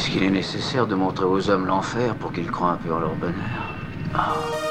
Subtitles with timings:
[0.00, 3.00] Est-ce qu'il est nécessaire de montrer aux hommes l'enfer pour qu'ils croient un peu en
[3.00, 3.34] leur bonheur?
[4.14, 4.69] Ah.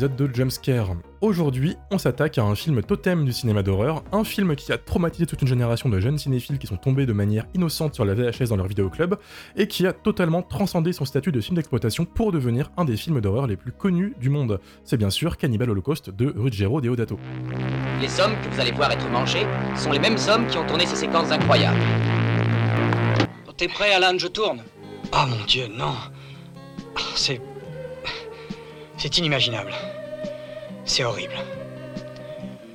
[0.00, 0.96] Épisode de Jumpscare.
[1.20, 5.26] Aujourd'hui, on s'attaque à un film totem du cinéma d'horreur, un film qui a traumatisé
[5.26, 8.48] toute une génération de jeunes cinéphiles qui sont tombés de manière innocente sur la VHS
[8.48, 9.16] dans leur vidéoclub,
[9.56, 13.20] et qui a totalement transcendé son statut de film d'exploitation pour devenir un des films
[13.20, 14.58] d'horreur les plus connus du monde.
[14.84, 17.18] C'est bien sûr Cannibal Holocaust de Ruggero Deodato.
[18.00, 20.86] Les hommes que vous allez voir être mangés sont les mêmes hommes qui ont tourné
[20.86, 21.78] ces séquences incroyables.
[23.58, 24.16] T'es prêt, Alan?
[24.16, 24.62] Je tourne.
[25.12, 25.92] Oh mon dieu, non.
[27.14, 27.42] C'est.
[29.02, 29.72] C'est inimaginable.
[30.84, 31.32] C'est horrible.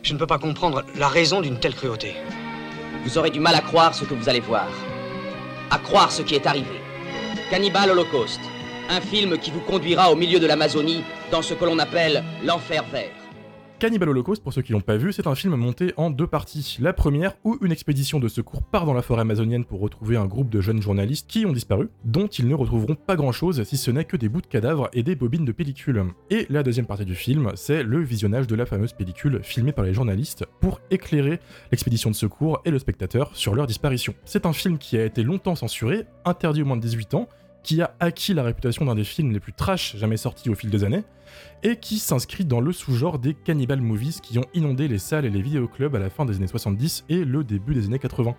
[0.01, 2.15] Je ne peux pas comprendre la raison d'une telle cruauté.
[3.03, 4.67] Vous aurez du mal à croire ce que vous allez voir.
[5.69, 6.81] À croire ce qui est arrivé.
[7.51, 8.39] Cannibal Holocaust.
[8.89, 12.83] Un film qui vous conduira au milieu de l'Amazonie dans ce que l'on appelle l'enfer
[12.91, 13.24] vert.
[13.77, 16.77] Cannibal Holocaust, pour ceux qui l'ont pas vu, c'est un film monté en deux parties.
[16.79, 20.27] La première, où une expédition de secours part dans la forêt amazonienne pour retrouver un
[20.27, 23.75] groupe de jeunes journalistes qui ont disparu, dont ils ne retrouveront pas grand chose si
[23.75, 26.05] ce n'est que des bouts de cadavres et des bobines de pellicule.
[26.29, 29.83] Et la deuxième partie du film, c'est le visionnage de la fameuse pellicule filmée par
[29.83, 34.15] les journalistes pour éclairer l'expédition de secours et le spectateur sur leur disparition.
[34.23, 37.27] C'est un film qui a été longtemps censuré, interdit aux moins de 18 ans,
[37.65, 40.69] qui a acquis la réputation d'un des films les plus trash jamais sortis au fil
[40.69, 41.03] des années,
[41.63, 45.31] et qui s'inscrit dans le sous-genre des cannibal movies qui ont inondé les salles et
[45.31, 48.35] les vidéoclubs à la fin des années 70 et le début des années 80.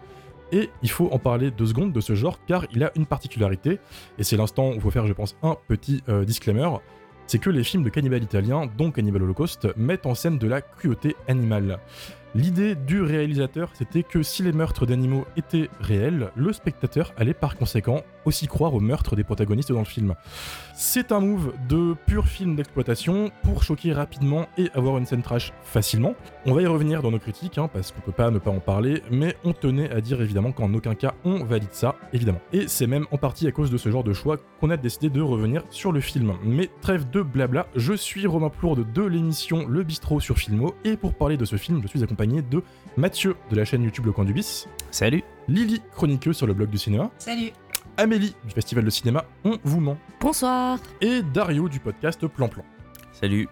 [0.53, 3.81] Et il faut en parler deux secondes de ce genre car il a une particularité,
[4.17, 6.69] et c'est l'instant où il faut faire je pense un petit euh, disclaimer,
[7.27, 10.61] c'est que les films de cannibal italiens, dont Cannibal Holocaust, mettent en scène de la
[10.61, 11.81] cruauté animale.
[12.37, 17.57] L'idée du réalisateur, c'était que si les meurtres d'animaux étaient réels, le spectateur allait par
[17.57, 20.15] conséquent aussi croire aux meurtres des protagonistes dans le film.
[20.75, 25.53] C'est un move de pur film d'exploitation pour choquer rapidement et avoir une scène trash
[25.63, 26.15] facilement.
[26.45, 28.61] On va y revenir dans nos critiques, hein, parce qu'on peut pas ne pas en
[28.61, 32.41] parler, mais on tenait à dire évidemment qu'en aucun cas on valide ça, évidemment.
[32.53, 35.09] Et c'est même en partie à cause de ce genre de choix qu'on a décidé
[35.09, 36.35] de revenir sur le film.
[36.45, 40.97] Mais trêve de blabla, je suis Romain Plourde de l'émission Le Bistrot sur Filmo, et
[40.97, 42.63] pour parler de ce film, je suis accompagné de
[42.97, 46.71] Mathieu de la chaîne YouTube Le Coin du Bis, Salut Lily, chroniqueuse sur le blog
[46.71, 47.53] du cinéma, Salut.
[47.97, 50.79] Amélie du Festival de Cinéma On vous ment, Bonsoir.
[51.01, 52.65] et Dario du podcast Plan Plan.
[53.13, 53.49] Salut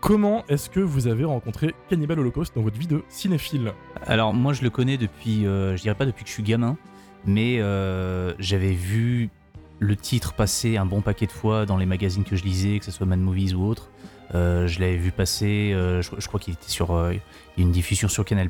[0.00, 3.72] Comment est-ce que vous avez rencontré Cannibal Holocaust dans votre vie de cinéphile?
[4.06, 6.76] Alors moi je le connais depuis, euh, je dirais pas depuis que je suis gamin,
[7.24, 9.30] mais euh, j'avais vu
[9.78, 12.84] le titre passer un bon paquet de fois dans les magazines que je lisais, que
[12.84, 13.90] ce soit Mad Movies ou autre.
[14.34, 17.14] Euh, je l'avais vu passer, euh, je, je crois qu'il était sur euh,
[17.56, 18.48] une diffusion sur Canal+.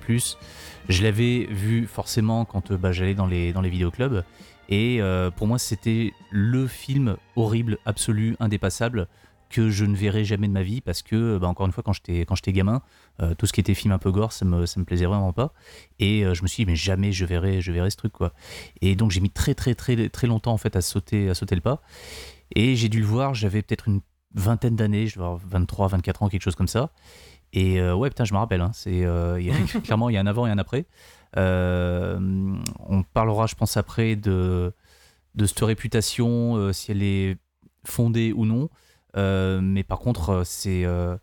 [0.89, 4.25] Je l'avais vu forcément quand euh, bah, j'allais dans les, dans les vidéoclubs.
[4.69, 9.09] Et euh, pour moi c'était le film horrible, absolu, indépassable
[9.49, 11.93] que je ne verrai jamais de ma vie parce que, bah, encore une fois, quand
[11.93, 12.83] j'étais quand j'étais gamin,
[13.23, 15.33] euh, tout ce qui était film un peu gore, ça me, ça me plaisait vraiment
[15.33, 15.53] pas.
[16.01, 18.33] Et euh, je me suis dit, mais jamais je verrai, je verrai ce truc, quoi.
[18.81, 21.55] Et donc j'ai mis très, très, très, très longtemps, en fait, à sauter, à sauter
[21.55, 21.81] le pas.
[22.55, 24.01] Et j'ai dû le voir, j'avais peut-être une
[24.35, 26.91] vingtaine d'années, je devais avoir 23, 24 ans, quelque chose comme ça.
[27.53, 29.07] Et ouais, putain, je me rappelle, hein, c'est,
[29.85, 30.87] clairement, il y a un avant et un après.
[31.37, 32.19] Euh,
[32.89, 34.73] on parlera, je pense, après de,
[35.35, 37.37] de cette réputation, euh, si elle est
[37.85, 38.69] fondée ou non.
[39.17, 41.17] Euh, mais par contre, c'est euh,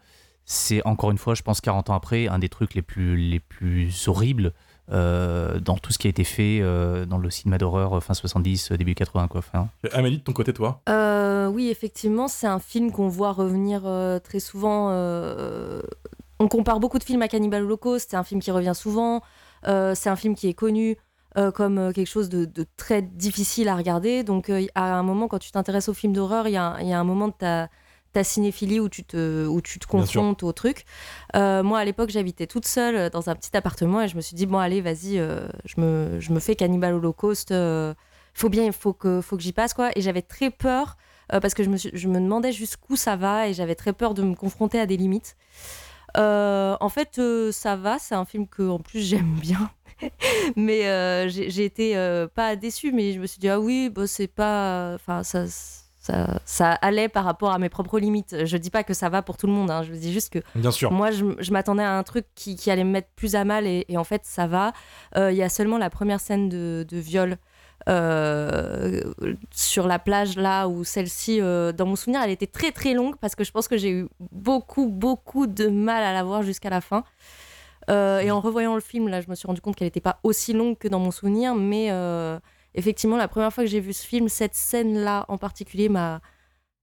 [0.45, 3.39] c'est encore une fois, je pense 40 ans après, un des trucs les plus, les
[3.39, 4.53] plus horribles
[4.91, 8.71] euh, dans tout ce qui a été fait euh, dans le cinéma d'horreur fin 70,
[8.71, 9.27] euh, début 80.
[9.29, 9.39] Quoi.
[9.39, 10.81] Enfin, Amélie, de ton côté, toi?
[10.89, 14.89] Euh, oui, effectivement, c'est un film qu'on voit revenir euh, très souvent.
[14.91, 15.81] euh,
[16.39, 18.07] on compare beaucoup de films à Cannibal Holocaust.
[18.09, 19.21] C'est un film qui revient souvent.
[19.67, 20.97] Euh, c'est un film qui est connu
[21.37, 24.23] euh, comme euh, quelque chose de, de très difficile à regarder.
[24.23, 26.79] Donc, euh, à un moment, quand tu t'intéresses aux films d'horreur, il y, a un-
[26.79, 27.69] il y a un moment de ta,
[28.11, 30.85] ta cinéphilie où tu te, où tu te confrontes au truc.
[31.35, 34.35] Euh, moi, à l'époque, j'habitais toute seule dans un petit appartement et je me suis
[34.35, 35.17] dit, bon, allez, vas-y,
[35.65, 37.51] je, me, je me fais Cannibal Holocaust.
[38.35, 39.89] faut bien, il faut que, faut que j'y passe, quoi.
[39.95, 40.97] Et j'avais très peur
[41.29, 44.13] parce que je me, suis- je me demandais jusqu'où ça va et j'avais très peur
[44.13, 45.35] de me confronter à des limites.
[46.17, 49.69] Euh, en fait, euh, ça va, c'est un film que en plus j'aime bien.
[50.55, 51.95] mais euh, j'ai été
[52.35, 54.93] pas déçue, mais je me suis dit, ah oui, bah, c'est pas.
[54.95, 58.45] Enfin, ça, ça, ça allait par rapport à mes propres limites.
[58.45, 59.83] Je dis pas que ça va pour tout le monde, hein.
[59.83, 60.91] je dis juste que Bien sûr.
[60.91, 63.65] moi, je, je m'attendais à un truc qui, qui allait me mettre plus à mal
[63.65, 64.73] et, et en fait, ça va.
[65.15, 67.37] Il y a seulement la première scène de, de viol
[69.51, 73.15] sur la plage là où celle-ci, euh, dans mon souvenir, elle était très très longue
[73.17, 76.69] parce que je pense que j'ai eu beaucoup beaucoup de mal à la voir jusqu'à
[76.69, 77.03] la fin.
[77.89, 80.19] Euh, et en revoyant le film, là, je me suis rendu compte qu'elle n'était pas
[80.23, 82.39] aussi longue que dans mon souvenir, mais euh,
[82.75, 86.21] effectivement, la première fois que j'ai vu ce film, cette scène-là en particulier m'a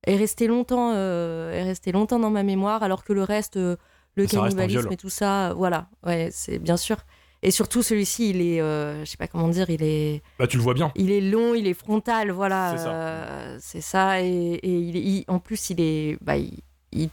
[0.07, 3.77] est restée longtemps, euh, est restée longtemps dans ma mémoire, alors que le reste, euh,
[4.15, 6.99] le Ça cannibalisme et tout ça, voilà, ouais, c'est bien sûr.
[7.43, 10.59] Et surtout celui-ci, il est, euh, je sais pas comment dire, il est, Bah, tu
[10.59, 10.93] le vois bien.
[10.95, 12.93] il est long, il est frontal, voilà, C'est ça.
[12.93, 14.23] euh, c'est ça.
[14.23, 14.27] Et,
[14.63, 17.09] et il est- il- en plus, il est, bah, il,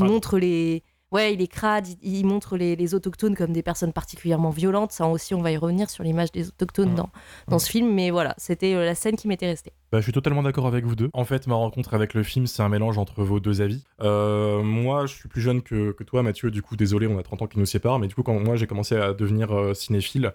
[0.00, 0.82] montre les,
[1.12, 4.92] ouais, il est crade, il, il montre les, les autochtones comme des personnes particulièrement violentes.
[4.92, 7.10] Ça aussi, on va y revenir sur l'image des autochtones dans,
[7.48, 7.92] dans ce film.
[7.92, 9.72] Mais voilà, c'était euh, la scène qui m'était restée.
[9.92, 11.10] Bah, je suis totalement d'accord avec vous deux.
[11.12, 13.84] En fait, ma rencontre avec le film, c'est un mélange entre vos deux avis.
[14.00, 16.50] Euh, moi, je suis plus jeune que, que toi, Mathieu.
[16.50, 17.98] Du coup, désolé, on a 30 ans qui nous séparent.
[17.98, 20.32] Mais du coup, quand moi j'ai commencé à devenir euh, cinéphile,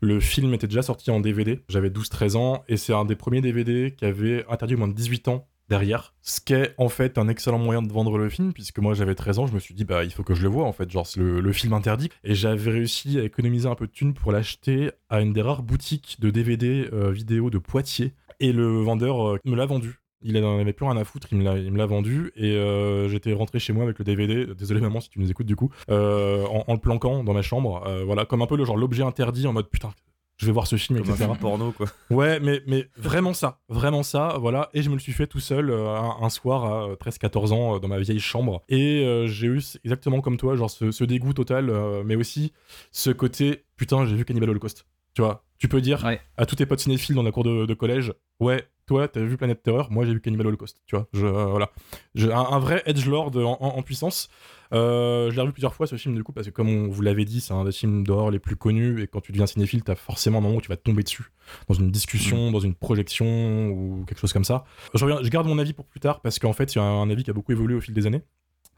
[0.00, 1.60] le film était déjà sorti en DVD.
[1.68, 2.64] J'avais 12-13 ans.
[2.68, 6.12] Et c'est un des premiers DVD qui avait interdit au moins de 18 ans derrière.
[6.20, 9.14] Ce qui est en fait un excellent moyen de vendre le film, puisque moi j'avais
[9.14, 10.90] 13 ans, je me suis dit, bah il faut que je le vois en fait.
[10.90, 12.10] Genre, c'est le, film interdit.
[12.24, 15.62] Et j'avais réussi à économiser un peu de thunes pour l'acheter à une des rares
[15.62, 18.12] boutiques de DVD euh, vidéo de Poitiers.
[18.40, 20.00] Et le vendeur euh, me l'a vendu.
[20.22, 23.58] Il en avait plus rien à foutre, il me l'a, vendu et euh, j'étais rentré
[23.58, 24.46] chez moi avec le DVD.
[24.54, 27.82] Désolé maman si tu nous écoutes du coup, en, en le planquant dans ma chambre,
[28.04, 29.94] voilà, comme un peu le genre l'objet interdit en mode putain,
[30.40, 31.26] je vais voir ce film, Comme un etc.
[31.26, 31.86] film porno, quoi.
[32.08, 34.70] Ouais, mais, mais vraiment ça, vraiment ça, voilà.
[34.72, 37.52] Et je me le suis fait tout seul euh, un, un soir à euh, 13-14
[37.52, 38.62] ans euh, dans ma vieille chambre.
[38.70, 42.52] Et euh, j'ai eu exactement comme toi, genre ce, ce dégoût total, euh, mais aussi
[42.90, 44.86] ce côté putain, j'ai vu Cannibal Holocaust.
[45.14, 46.20] Tu vois, tu peux dire Ouais.
[46.38, 49.36] à tous tes potes cinéphiles dans la cour de, de collège, ouais, toi, t'as vu
[49.36, 50.80] Planète Terreur, moi j'ai vu Cannibal Holocaust.
[50.86, 51.70] Tu vois, je, euh, voilà.
[52.14, 54.30] Je- un, un vrai edgelord en, en, en puissance.
[54.72, 57.02] Euh, je l'ai revu plusieurs fois ce film du coup parce que comme on vous
[57.02, 59.82] l'avait dit c'est un des films d'horreur les plus connus et quand tu deviens cinéphile
[59.82, 61.24] t'as forcément un moment où tu vas tomber dessus
[61.68, 64.64] dans une discussion, dans une projection ou quelque chose comme ça.
[64.94, 66.84] Je, reviens- je garde mon avis pour plus tard parce qu'en fait, il y a
[66.84, 68.22] un avis qui a beaucoup évolué au fil des années.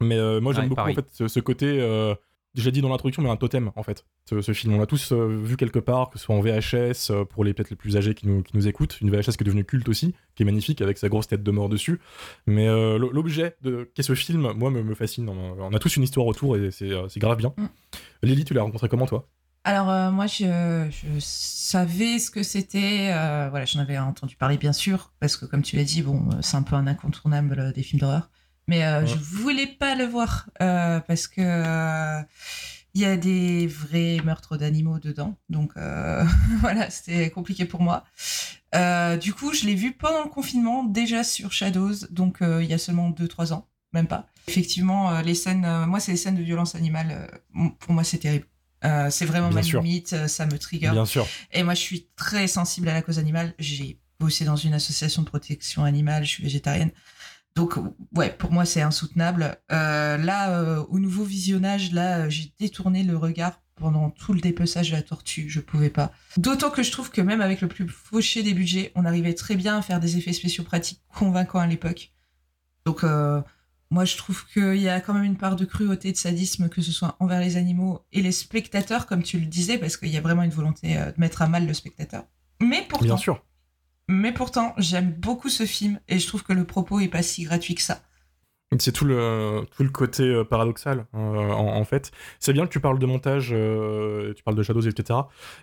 [0.01, 1.67] Mais euh, moi, j'aime Ouais, beaucoup en fait ce, ce côté.
[1.79, 2.15] Euh,
[2.55, 4.05] j'ai dit dans l'introduction, mais un totem en fait.
[4.29, 7.09] Ce, ce film, on l'a tous euh, vu quelque part, que ce soit en VHS
[7.11, 9.41] euh, pour les peut-être les plus âgés qui nous, qui nous écoutent, une VHS qui
[9.41, 11.99] est devenue culte aussi, qui est magnifique avec sa grosse tête de mort dessus.
[12.45, 15.27] Mais euh, l'objet de qu'est ce film, moi, me, me fascine.
[15.29, 17.53] On a- tous une histoire autour et c'est grave bien.
[17.57, 17.65] Mm.
[18.23, 19.27] Lily, tu l'as rencontré comment toi?
[19.65, 23.07] Alors moi, je, je savais ce que c'était.
[23.49, 26.57] voilà, j'en avais entendu parler bien sûr, parce que comme tu l'as dit, bon, c'est
[26.57, 28.29] un peu un incontournable des films d'horreur.
[28.67, 29.07] Mais euh, Ouais.
[29.07, 32.21] je voulais pas le voir euh, parce que euh,
[32.93, 36.23] il y a des vrais meurtres d'animaux dedans, donc euh,
[36.61, 38.03] voilà, c'était compliqué pour moi.
[39.21, 42.77] Du coup, je l'ai vu pendant le confinement, déjà sur Shadows, donc il y a
[42.77, 44.27] seulement 2-3 ans, même pas.
[44.47, 47.29] Effectivement, les scènes, moi, c'est les scènes de violence animale,
[47.79, 48.45] pour moi, c'est terrible.
[49.09, 49.81] C'est vraiment Bien ma sûr.
[49.81, 50.89] limite, ça me trigger.
[50.91, 51.27] Bien sûr.
[51.51, 53.53] Et moi, je suis très sensible à la cause animale.
[53.59, 56.91] J'ai bossé dans une association de protection animale, je suis végétarienne.
[57.55, 57.75] Donc,
[58.15, 59.57] ouais, pour moi, c'est insoutenable.
[59.71, 64.41] Euh, là, euh, au nouveau visionnage, là, euh, j'ai détourné le regard pendant tout le
[64.41, 65.49] dépeçage de la tortue.
[65.49, 66.11] Je pouvais pas.
[66.37, 69.55] D'autant que je trouve que même avec le plus fauché des budgets, on arrivait très
[69.55, 72.11] bien à faire des effets spéciaux pratiques convaincants à l'époque.
[72.85, 73.03] Donc,
[73.89, 76.81] moi, je trouve qu'il y a quand même une part de cruauté, de sadisme, que
[76.81, 80.17] ce soit envers les animaux et les spectateurs, comme tu le disais, parce qu'il y
[80.17, 82.25] a vraiment une volonté de mettre à mal le spectateur.
[82.61, 83.39] Mais pourtant, Bien.
[84.07, 87.43] Mais pourtant, j'aime beaucoup ce film et je trouve que le propos est pas si
[87.43, 88.01] gratuit que ça.
[88.79, 92.11] C'est tout le, tout le côté euh, paradoxal, euh, en, en fait.
[92.39, 95.19] C'est bien que tu parles de montage, euh, tu parles de Shadows, etc.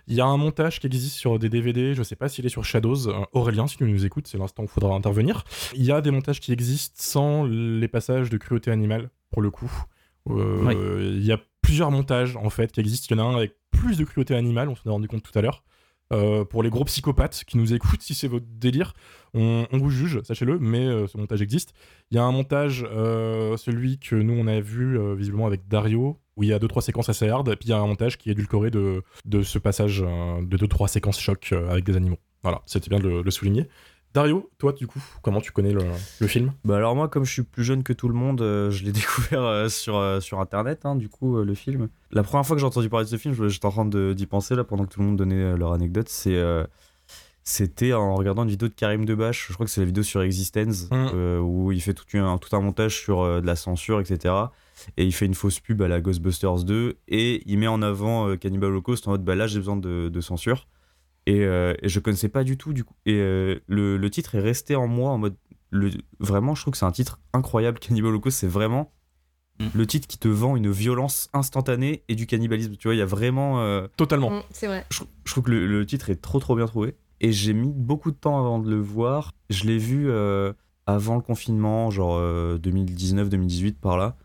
[0.07, 2.49] Il y a un montage qui existe sur des DVD, je sais pas s'il est
[2.49, 3.09] sur Shadows.
[3.09, 5.43] Euh, Aurélien, si tu nous écoutes, c'est l'instant où il faudra intervenir.
[5.75, 9.51] Il y a des montages qui existent sans les passages de cruauté animale, pour le
[9.51, 9.71] coup.
[10.29, 13.07] Euh, Il y a plusieurs montages, en fait, qui existent.
[13.13, 15.23] Il y en a un avec plus de cruauté animale, on s'en est rendu compte
[15.23, 15.63] tout à l'heure.
[16.11, 18.93] Euh, pour les gros psychopathes qui nous écoutent, si c'est votre délire,
[19.33, 21.73] on, vous juge, sachez-le, mais euh, ce montage existe.
[22.11, 26.19] Il y a un montage, euh, celui que nous on a vu visiblement avec Dario,
[26.35, 27.87] où il y a deux trois séquences assez hard, et puis il y a un
[27.87, 31.95] montage qui est édulcoré de, de ce passage de deux trois séquences choc avec des
[31.95, 32.17] animaux.
[32.43, 33.67] Voilà, c'était bien de le souligner.
[34.13, 35.83] Dario, toi du coup, comment tu connais le,
[36.19, 36.51] le film?
[36.65, 38.91] Bah alors moi, comme je suis plus jeune que tout le monde, euh, je l'ai
[38.91, 41.87] découvert euh, sur, euh, sur Internet, hein, du coup, le film.
[42.11, 44.25] La première fois que j'ai entendu parler de ce film, je- j'étais en train d'y
[44.25, 46.37] penser, là, pendant que tout le monde donnait leur anecdote, c'est...
[47.43, 50.21] c'était en regardant une vidéo de Karim Debache, je crois que c'est la vidéo sur
[50.21, 51.39] Existence, Mm.
[51.39, 54.33] où il fait tout un, tout un montage sur de la censure, etc.
[54.97, 58.35] Et il fait une fausse pub à la Ghostbusters 2, et il met en avant
[58.37, 60.67] Cannibal Holocaust en mode, bah là j'ai besoin de, de censure.
[61.27, 62.95] Et, euh, et je connaissais pas du tout, du coup.
[63.05, 65.35] Et euh, le, le titre est resté en moi en mode,
[65.69, 67.79] le, vraiment, je trouve que c'est un titre incroyable.
[67.79, 68.91] Cannibal Holocaust, c'est vraiment
[69.59, 69.65] Mm.
[69.75, 72.75] le titre qui te vend une violence instantanée et du cannibalisme.
[72.77, 73.59] Tu vois, il y a vraiment.
[73.61, 74.31] euh, Totalement.
[74.31, 74.85] Mm, c'est vrai.
[74.89, 76.95] je, je trouve que le, le titre est trop trop bien trouvé.
[77.19, 79.33] Et j'ai mis beaucoup de temps avant de le voir.
[79.51, 80.53] Je l'ai vu euh,
[80.87, 82.17] avant le confinement, genre
[82.59, 84.15] 2019-2018 par là,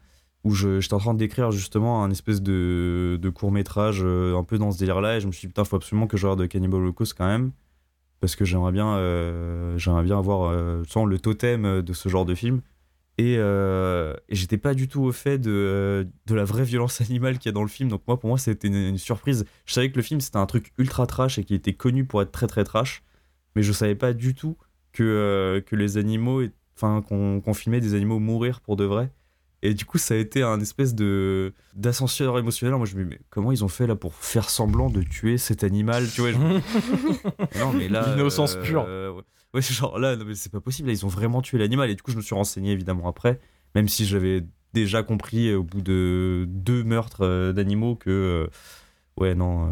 [0.47, 4.71] où j'étais en train d'écrire justement un espèce de, de court métrage un peu dans
[4.71, 5.17] ce délire-là.
[5.17, 7.51] Et je me suis dit, putain, faut absolument que je regarde Cannibal Holocaust quand même.
[8.21, 12.35] Parce que j'aimerais bien, euh, j'aimerais bien avoir euh, le totem de ce genre de
[12.35, 12.63] film.
[13.19, 17.39] Et, euh, j'étais pas du tout au fait de, euh, de la vraie violence animale
[17.39, 17.89] qu'il y a dans le film.
[17.89, 19.47] Donc moi, pour moi, c'était une, surprise.
[19.65, 22.21] Je savais que le film, c'était un truc ultra trash et qui était connu pour
[22.23, 23.03] être très très trash.
[23.55, 24.57] Mais je savais pas du tout
[24.93, 26.43] que, euh, que les animaux,
[26.77, 29.11] enfin qu'on filmait des animaux mourir pour de vrai.
[29.63, 32.77] Et du coup, ça a été un espèce de d'ascenseur émotionnel.
[32.77, 35.39] Moi, je me dis, mais comment ils ont fait là pour faire semblant de tuer
[35.39, 36.37] cet animal Tu vois, je
[37.59, 38.07] non, mais là.
[38.11, 38.85] L'innocence euh, pure.
[38.87, 39.23] euh, ouais,
[39.55, 40.89] Ouais, c'est genre là, non, mais c'est pas possible.
[40.89, 41.89] Là, ils ont vraiment tué l'animal.
[41.91, 43.41] Et du coup, je me suis renseigné évidemment après,
[43.75, 44.45] même si j'avais
[44.75, 48.11] déjà compris euh, au bout de deux meurtres euh, d'animaux que.
[48.11, 48.47] euh,
[49.19, 49.71] ouais, non,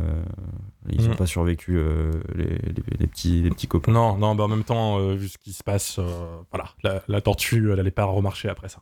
[0.88, 1.16] ils ont Mm.
[1.16, 1.76] pas survécu,
[2.34, 3.92] les, les- les petits, les petits copains.
[3.92, 5.98] Non, non, bah en même temps, vu ce qui se passe,
[6.50, 8.80] voilà, la, la tortue, elle allait pas remarcher après ça.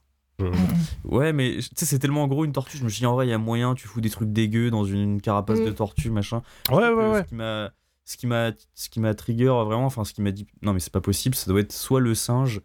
[0.50, 1.14] Mm, mm.
[1.14, 2.76] Ouais, mais tu sais, c'est tellement gros une tortue.
[2.78, 4.70] Je me suis dit, en vrai, il y a moyen, tu fous des trucs dégueux
[4.70, 5.64] dans une carapace Mm.
[5.66, 6.42] de tortue, machin.
[6.70, 7.22] Ouais, ouais, ouais.
[7.22, 7.70] Ce qui m'a,
[8.04, 10.80] ce qui m'a, ce qui m'a trigger vraiment, enfin, ce qui m'a dit, non mais
[10.80, 12.60] c'est pas possible, ça doit être soit le singe,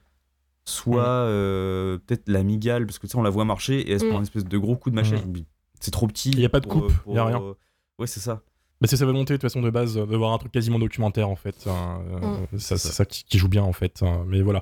[0.65, 1.27] soit Mm.
[1.29, 4.05] euh, peut-être la migale, parce que tu sais, on la voit marcher et elle se
[4.05, 4.09] Mm.
[4.09, 5.25] prend un espèce de gros coup de machette.
[5.25, 5.43] Mm.
[5.79, 6.31] C'est trop petit.
[6.31, 7.41] Y a pas de pour, coupe, euh, y a rien.
[7.41, 7.53] euh,
[7.99, 8.41] Ouais, c'est ça.
[8.79, 11.29] Bah, c'est sa volonté de toute façon de base de voir un truc quasiment documentaire
[11.29, 11.65] en fait.
[11.67, 14.03] hein, euh, ça- C'est ça qui, qui joue bien en fait.
[14.03, 14.61] hein, mais voilà.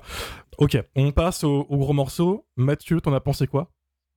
[0.58, 2.46] Ok, on passe au, au gros morceau.
[2.56, 3.70] Mathieu, t'en as pensé quoi?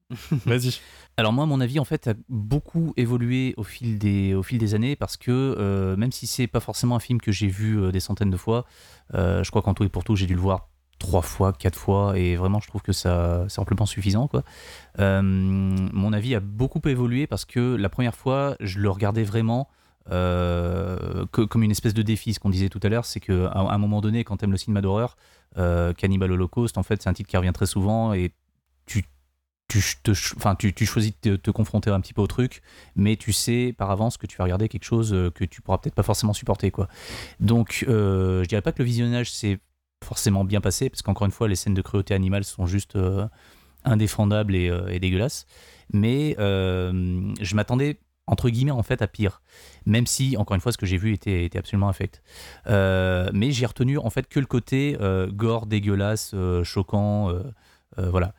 [0.45, 0.79] Vas-y.
[1.17, 4.73] Alors moi, mon avis, en fait, a beaucoup évolué au fil des, au fil des
[4.73, 5.29] années parce que
[5.59, 8.37] euh, même si c'est pas forcément un film que j'ai vu euh, des centaines de
[8.37, 8.65] fois,
[9.15, 11.77] euh, je crois qu'en tout et pour tout, j'ai dû le voir trois fois, quatre
[11.77, 14.43] fois, et vraiment, je trouve que ça, c'est amplement suffisant, quoi.
[14.99, 19.69] Euh, mon avis a beaucoup évolué parce que la première fois, je le regardais vraiment
[19.69, 19.73] euh,
[20.09, 22.33] que- comme une espèce de défi.
[22.33, 24.81] Ce qu'on disait tout à l'heure, c'est qu'à un moment donné, quand t'aimes le cinéma
[24.81, 25.17] d'horreur,
[25.57, 28.31] euh, Cannibal Holocaust, en fait, c'est un titre qui revient très souvent et
[28.85, 29.05] tu
[30.35, 32.63] enfin, tu, choisis de te, te confronter un petit peu au truc,
[32.95, 35.77] mais tu sais par avance que tu vas regarder quelque chose euh, que tu pourras
[35.77, 36.71] peut-être pas forcément supporter.
[36.71, 36.87] Quoi.
[37.39, 39.59] Donc, euh, je dirais pas que le visionnage s'est
[40.03, 43.27] forcément bien passé, parce qu'encore une fois, les scènes de cruauté animale sont juste euh,
[43.83, 45.45] indéfendables et, euh, dégueulasses.
[45.93, 49.41] Mais euh, je m'attendais entre guillemets en fait à pire.
[49.85, 52.21] Même si encore une fois ce que j'ai vu était, absolument affect
[52.67, 57.33] Euh, mais j'ai retenu en fait que le côté euh, gore dégueulasse euh, choquant
[57.97, 58.33] voilà.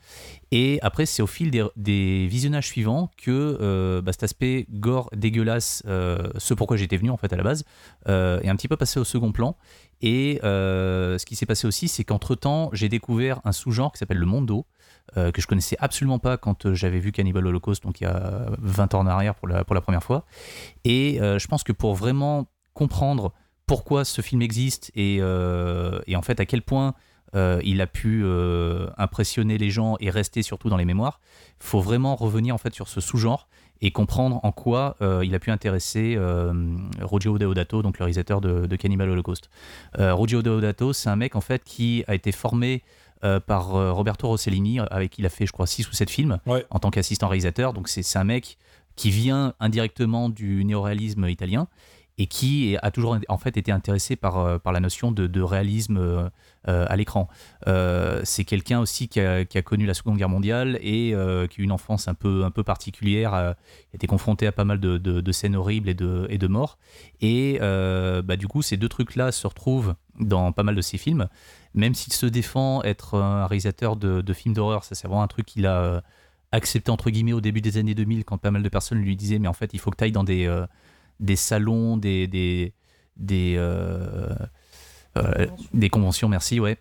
[0.52, 6.54] Et après, c'est au fil des, visionnages suivants que bah, cet aspect gore dégueulasse, ce
[6.54, 7.64] pourquoi j'étais venu en fait à la base,
[8.06, 9.58] est un petit peu passé au second plan.
[10.00, 14.16] Et ce qui s'est passé aussi, c'est qu'entre temps, j'ai découvert un sous-genre qui s'appelle
[14.16, 14.64] le mondo,
[15.16, 18.06] euh, que je connaissais absolument pas quand euh, j'avais vu Cannibal Holocaust, donc il y
[18.06, 20.24] a 20 ans en arrière pour la, première fois.
[20.84, 23.32] Et euh, je pense que pour vraiment comprendre
[23.66, 26.94] pourquoi ce film existe et, en fait à quel point
[27.34, 28.24] il a pu
[28.98, 31.20] impressionner les gens et rester surtout dans les mémoires.
[31.60, 33.48] Il faut vraiment revenir en fait sur ce sous-genre
[33.80, 36.18] et comprendre en quoi il a pu intéresser
[37.00, 39.50] Rogio Deodato, donc le réalisateur de, Cannibal Holocaust.
[39.96, 42.82] Rogio Deodato, c'est un mec en fait qui a été formé
[43.24, 46.08] euh, par euh, Roberto Rossellini, avec qui il a fait je crois 6 ou 7
[46.10, 46.64] films Ouais.
[46.70, 47.72] en tant qu'assistant réalisateur.
[47.72, 48.56] Donc c'est un mec
[48.96, 51.68] qui vient indirectement du néoréalisme italien
[52.18, 55.40] et qui a toujours en fait été intéressé par, euh, par la notion de, de
[55.42, 56.30] réalisme
[56.68, 57.26] euh, à l'écran.
[57.68, 61.62] Euh, c'est quelqu'un aussi qui a, connu la Seconde Guerre mondiale et euh, qui a
[61.62, 63.54] eu une enfance un peu, un peu particulière, a
[63.94, 66.78] été confronté à pas mal de, de- de scènes horribles et de, et de morts.
[67.22, 71.28] Et bah, du coup, ces deux trucs-là se retrouvent dans pas mal de ses films.
[71.72, 75.28] Même s'il se défend être un réalisateur de, de films d'horreur, ça c'est vraiment un
[75.28, 76.02] truc qu'il a
[76.52, 79.38] accepté entre guillemets au début des années 2000 quand pas mal de personnes lui disaient
[79.38, 80.52] mais en fait il faut que tu ailles dans des,
[81.20, 82.74] des salons, des, des,
[83.16, 83.56] des,
[85.16, 86.78] euh, des conventions, merci, ouais.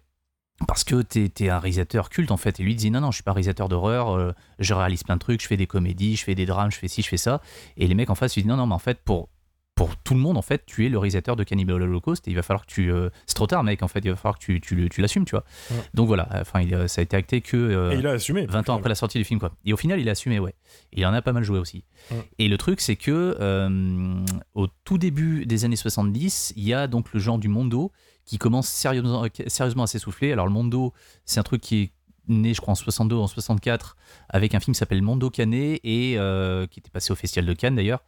[0.67, 2.59] Parce que t'es es un réalisateur culte en fait.
[2.59, 5.15] Et lui il dit non, non, je suis pas réalisateur d'horreur, euh, je réalise plein
[5.15, 7.15] de trucs, je fais des comédies, je fais des drames, je fais ci, je fais
[7.17, 7.41] ça.
[7.77, 9.29] Et les mecs en face lui disent non, non, mais en fait, pour,
[9.73, 12.33] pour tout le monde, en fait, tu es le réalisateur de Cannibal Holocaust et il
[12.35, 12.91] va falloir que tu.
[12.91, 15.23] euh, c'est trop tard, mec, en fait, il va falloir que tu, tu, tu l'assumes,
[15.23, 15.45] tu vois.
[15.71, 15.77] Ouais.
[15.93, 17.55] Donc voilà, enfin, il, ça a été acté que.
[17.55, 18.45] euh, Et il a assumé.
[18.45, 19.51] 20 ans après la sortie du film, quoi.
[19.63, 20.55] Et au final, il a assumé, ouais.
[20.91, 21.85] Il en a pas mal joué aussi.
[22.11, 22.17] Ouais.
[22.37, 26.87] Et le truc, c'est que euh, au tout début des années 70, il y a
[26.87, 27.93] donc le genre du mondo
[28.29, 30.31] qui commence sérieusement, sérieusement à s'essouffler.
[30.31, 30.93] Alors, le mondo,
[31.25, 31.91] c'est un truc qui est
[32.27, 33.97] né, je crois, en 62 ou en 64,
[34.29, 37.53] avec un film qui s'appelle Mondo Canet, et euh, qui était passé au Festival de
[37.53, 38.03] Cannes d'ailleurs,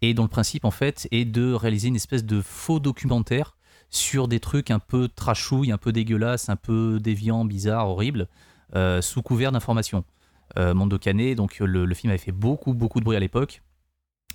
[0.00, 3.54] et dont le principe, en fait, est de réaliser une espèce de faux documentaire
[3.90, 8.28] sur des trucs un peu trashouilles, un peu dégueulasses, un peu déviants, bizarres, horribles,
[9.02, 10.04] sous couvert d'informations.
[10.56, 13.60] Mondo Cane, donc le, film avait fait beaucoup, beaucoup de bruit à l'époque.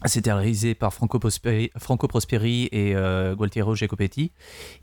[0.05, 1.70] C'était réalisé par Franco Prosperi,
[2.72, 2.93] et
[3.36, 4.31] Gualtiero Jacopetti.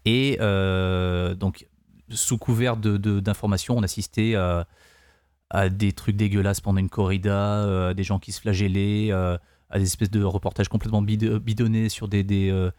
[0.04, 1.66] Et donc,
[2.10, 4.66] sous couvert d'informations, de, on assistait à
[5.50, 9.36] à des trucs dégueulasses pendant une corrida, euh, à des gens qui se flagellaient, euh,
[9.70, 12.70] à des espèces de reportages complètement bidonnés sur des, des, euh,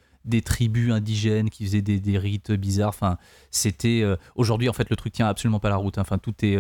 [0.44, 2.90] tribus indigènes qui faisaient des, des rites bizarres.
[2.90, 3.18] Enfin,
[4.36, 5.98] aujourd'hui en fait le truc tient absolument pas la route.
[5.98, 6.58] Enfin, tout est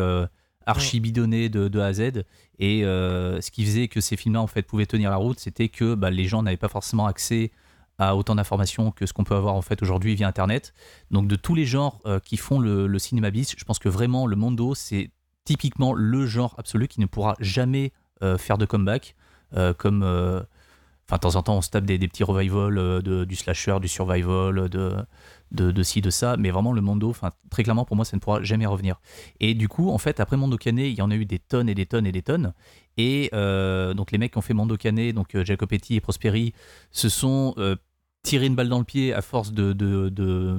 [0.70, 2.24] archi bidonné de, de, A à Z.
[2.60, 5.96] Et ce qui faisait que ces films-là en fait pouvaient tenir la route, c'était que
[5.96, 7.52] bah, les gens n'avaient pas forcément accès
[7.98, 10.74] à autant d'informations que ce qu'on peut avoir en fait aujourd'hui via Internet.
[11.12, 14.28] Donc de tous les genres qui font le, le cinéma bis, je pense que vraiment
[14.28, 15.12] le Mondo c'est
[15.50, 19.16] typiquement le genre absolu qui ne pourra jamais euh, faire de comeback.
[19.56, 20.04] Euh, comme.
[20.04, 20.42] Euh,
[21.08, 24.70] enfin, de temps en temps, on se tape des, petits revivals du slasher, du survival,
[24.70, 24.96] de,
[25.51, 26.38] de, de, ci, de ça.
[26.38, 27.13] Mais vraiment, le Mondo,
[27.50, 29.00] très clairement, pour moi, ça ne pourra jamais revenir.
[29.39, 31.70] Et du coup, en fait, après Mondo Canet, il y en a eu des tonnes
[31.70, 32.53] et des tonnes et des tonnes.
[32.98, 36.53] Et donc, les mecs qui ont fait Mondo Canet, donc Jacopetti et Prosperi,
[36.91, 37.56] se sont
[38.24, 40.58] tirés une balle dans le pied à force de, de, de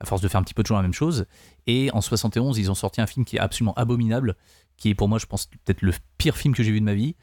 [0.00, 1.26] à force de faire un petit peu toujours la même chose.
[1.66, 4.36] Et en 71, ils ont sorti un film qui est absolument abominable,
[4.76, 6.94] qui est pour moi, je pense, peut-être le pire film que j'ai vu de ma
[6.94, 7.16] vie.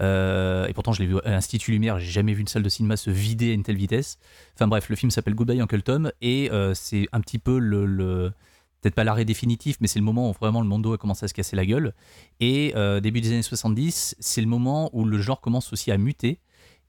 [0.00, 2.68] Euh, et pourtant, je l'ai vu à l'Institut Lumière, j'ai jamais vu une salle de
[2.68, 4.18] cinéma se vider à une telle vitesse.
[4.54, 8.32] Enfin bref, le film s'appelle Goodbye Uncle Tom, et euh, c'est un petit peu le,
[8.80, 11.28] peut-être pas l'arrêt définitif, mais c'est le moment où vraiment le mondo a commencé à
[11.28, 11.92] se casser la gueule.
[12.40, 15.98] Et euh, début des années 70, c'est le moment où le genre commence aussi à
[15.98, 16.40] muter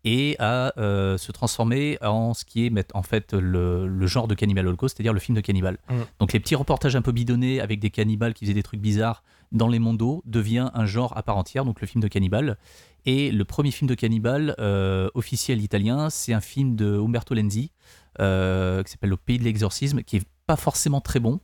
[0.06, 4.98] et à se transformer en ce qui est en fait le, genre de Cannibal Holocaust,
[4.98, 5.78] c'est-à-dire le film de cannibale.
[5.90, 5.96] Mm.
[6.20, 9.24] Donc les petits reportages un peu bidonnés avec des cannibales qui faisaient des trucs bizarres
[9.54, 12.58] dans les mondos devient un genre à part entière, donc le film de cannibale.
[13.06, 17.72] Et le premier film de cannibale euh, officiel italien, c'est un film de Umberto Lenzi
[18.22, 21.40] euh, qui s'appelle Le Pays de l'exorcisme, qui est pas forcément très bon.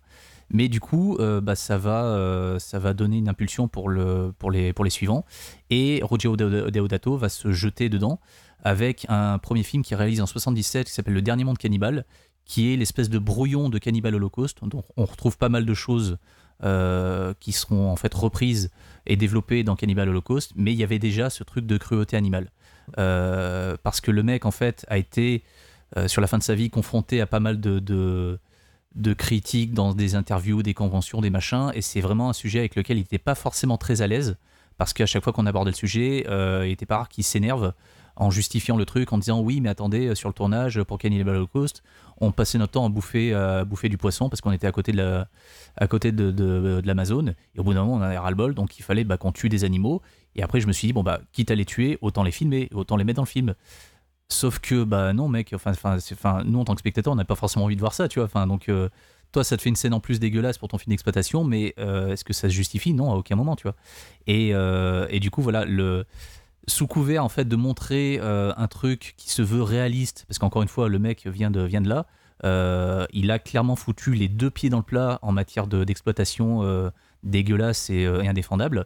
[0.51, 4.73] Mais du coup, bah, ça, va, ça va donner une impulsion pour, le, pour, les,
[4.73, 5.23] pour les suivants.
[5.69, 8.19] Et Roger Deodato va se jeter dedans
[8.63, 12.05] avec un premier film qui réalise en 77 qui s'appelle Le Dernier Monde Cannibale,
[12.45, 14.63] qui est l'espèce de brouillon de Cannibal Holocaust.
[14.63, 16.17] Donc on retrouve pas mal de choses
[16.63, 18.69] euh, qui seront en fait reprises
[19.05, 22.51] et développées dans Cannibal Holocaust, mais il y avait déjà ce truc de cruauté animale.
[22.97, 25.43] Euh, parce que le mec en fait a été
[25.95, 29.93] euh, sur la fin de sa vie confronté à pas mal de, de, critiques dans
[29.93, 33.19] des interviews, des conventions, des machins, et c'est vraiment un sujet avec lequel il n'était
[33.19, 34.35] pas forcément très à l'aise,
[34.77, 36.25] parce qu'à chaque fois qu'on abordait le sujet,
[36.65, 37.73] il était pas rare qu'il s'énerve
[38.19, 41.37] en justifiant le truc, en disant oui, mais attendez, euh, sur le tournage pour Cannibal
[41.37, 41.81] Holocaust,
[42.19, 44.91] on passait notre temps à bouffer, à bouffer du poisson parce qu'on était à côté
[44.91, 45.27] de la,
[45.77, 47.33] à côté de, de, l'Amazone.
[47.55, 49.63] Et au bout d'un moment, on avait ras-le-bol, donc il fallait bah, qu'on tue des
[49.63, 50.01] animaux.
[50.35, 52.69] Et après, je me suis dit, bon, bah, quitte à les tuer, autant les filmer,
[52.73, 53.55] autant les mettre dans le film.
[54.27, 57.35] Sauf que, bah non, mec, enfin, enfin, nous, en tant que spectateur, on n'a pas
[57.35, 58.25] forcément envie de voir ça, tu vois.
[58.25, 58.89] Enfin, donc, euh,
[59.31, 62.11] toi, ça te fait une scène en plus dégueulasse pour ton film d'exploitation, mais euh,
[62.11, 62.93] est-ce que ça se justifie?
[62.93, 63.75] Non, à aucun moment, tu vois.
[64.27, 66.05] Et, et du coup, voilà, le
[66.67, 70.61] sous couvert en fait de montrer euh, un truc qui se veut réaliste, parce qu'encore
[70.61, 72.05] une fois le mec vient de, vient de là,
[72.45, 76.89] euh, il a clairement foutu les deux pieds dans le plat en matière d'exploitation euh,
[77.23, 78.85] dégueulasse et, indéfendable.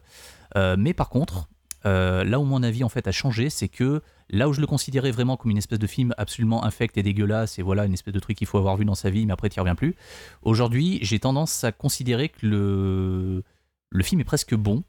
[0.56, 1.48] mais par contre,
[1.84, 5.10] là où mon avis en fait a changé, c'est que là où je le considérais
[5.10, 8.20] vraiment comme une espèce de film absolument infect et dégueulasse, et voilà une espèce de
[8.20, 9.94] truc qu'il faut avoir vu dans sa vie, mais après tu reviens plus,
[10.42, 13.44] aujourd'hui j'ai tendance à considérer que le,
[13.90, 14.82] le film est presque bon.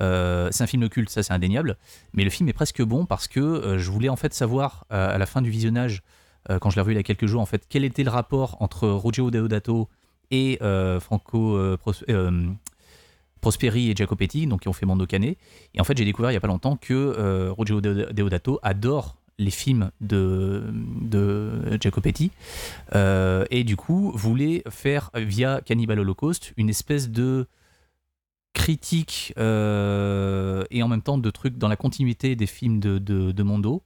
[0.00, 1.76] Euh, c'est un film culte, ça c'est indéniable,
[2.12, 5.14] mais le film est presque bon parce que euh, je voulais en fait savoir euh,
[5.14, 6.02] à la fin du visionnage,
[6.60, 8.60] quand je l'ai revu il y a quelques jours, en fait, quel était le rapport
[8.60, 9.88] entre Roger Deodato
[10.30, 10.58] et
[11.00, 11.58] Franco
[13.40, 15.24] Prosperi et Jacopetti, donc qui ont fait Mondo Cane.
[15.24, 15.36] Et
[15.78, 19.90] en fait, j'ai découvert il y a pas longtemps que Roger Deodato adore les films
[20.02, 20.64] de,
[21.00, 22.30] de Jacopetti
[22.92, 27.46] et du coup voulait faire via Cannibal Holocaust une espèce de
[28.54, 33.42] critique euh, et en même temps de trucs dans la continuité des films de, de,
[33.42, 33.82] Mondo,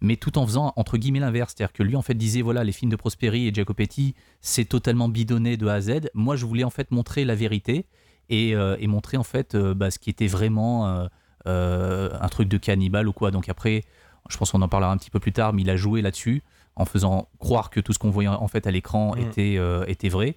[0.00, 1.54] mais tout en faisant entre guillemets l'inverse.
[1.56, 5.08] C'est-à-dire que lui en fait disait voilà, les films de Prosperi et Jacopetti, c'est totalement
[5.08, 6.10] bidonné de A à Z.
[6.14, 7.86] Moi je voulais en fait montrer la vérité
[8.28, 11.08] et, euh, et montrer en fait euh, bah, ce qui était vraiment
[11.46, 13.30] un truc de cannibale ou quoi.
[13.30, 13.82] Donc après,
[14.28, 16.42] je pense qu'on en parlera un petit peu plus tard, mais il a joué là-dessus
[16.76, 19.18] en faisant croire que tout ce qu'on voyait en fait à l'écran mm.
[19.18, 20.36] était, était vrai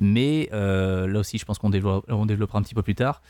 [0.00, 3.22] mais euh, là aussi je pense qu'on développera un petit peu plus tard,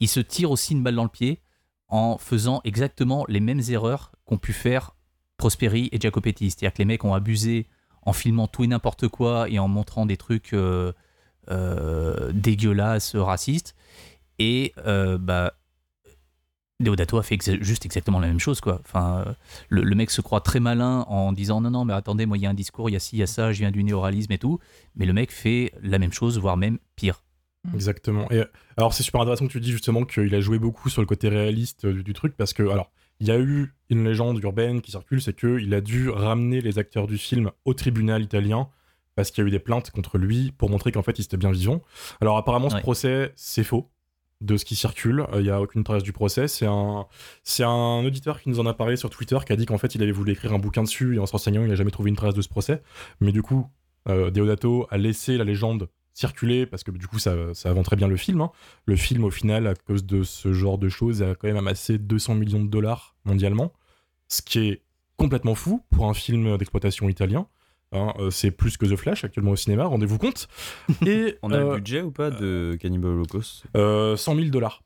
[0.00, 1.40] il se tire aussi une balle dans le pied
[1.88, 4.96] en faisant exactement les mêmes erreurs qu'ont pu faire
[5.36, 6.50] Prosperi et Jacopetti.
[6.50, 7.66] C'est-à-dire que les mecs ont abusé
[8.02, 10.92] en filmant tout et n'importe quoi et en montrant des trucs euh,
[11.50, 13.76] euh, dégueulasses, racistes.
[14.38, 15.54] Et bah,
[16.80, 18.80] Deodato a fait juste exactement la même chose, quoi.
[18.84, 19.32] Enfin, euh,
[19.68, 22.42] le, le mec se croit très malin en disant non, non, mais attendez, moi, il
[22.42, 23.84] y a un discours, il y a ci, il y a ça, je viens du
[23.84, 24.58] néoralisme et tout.
[24.96, 27.22] Mais le mec fait la même chose, voire même pire.
[27.72, 28.30] Exactement.
[28.30, 28.42] Et
[28.76, 31.28] alors c'est super intéressant que tu dis justement qu'il a joué beaucoup sur le côté
[31.30, 34.82] réaliste euh, du, du truc parce que alors il y a eu une légende urbaine
[34.82, 38.68] qui circule, c'est que il a dû ramener les acteurs du film au tribunal italien
[39.14, 41.38] parce qu'il y a eu des plaintes contre lui pour montrer qu'en fait il était
[41.38, 41.80] bien vivant.
[42.20, 42.80] Alors apparemment ce Ouais.
[42.82, 43.88] procès c'est faux
[44.44, 46.48] de ce qui circule, Euh, il y a aucune trace du procès.
[46.48, 47.06] C'est un
[47.42, 49.94] c'est un auditeur qui nous en a parlé sur Twitter qui a dit qu'en fait
[49.94, 52.10] il avait voulu écrire un bouquin dessus et en se renseignant il a jamais trouvé
[52.10, 52.82] une trace de ce procès.
[53.20, 53.66] Mais du coup
[54.08, 57.96] euh, Deodato a laissé la légende circuler parce que du coup ça, ça vend très
[57.96, 58.40] bien le film.
[58.42, 58.50] hein.
[58.86, 61.98] Le film au final à cause de ce genre de choses a quand même amassé
[61.98, 63.72] 200 millions de dollars mondialement,
[64.28, 64.82] ce qui est
[65.16, 67.46] complètement fou pour un film d'exploitation italien.
[67.94, 68.12] Hein.
[68.18, 70.48] Euh, c'est plus que The Flash actuellement au cinéma, rendez-vous compte.
[71.06, 73.64] Et On a euh, le budget ou pas de Cannibal Holocaust?
[73.76, 74.82] euh, 100 000 dollars.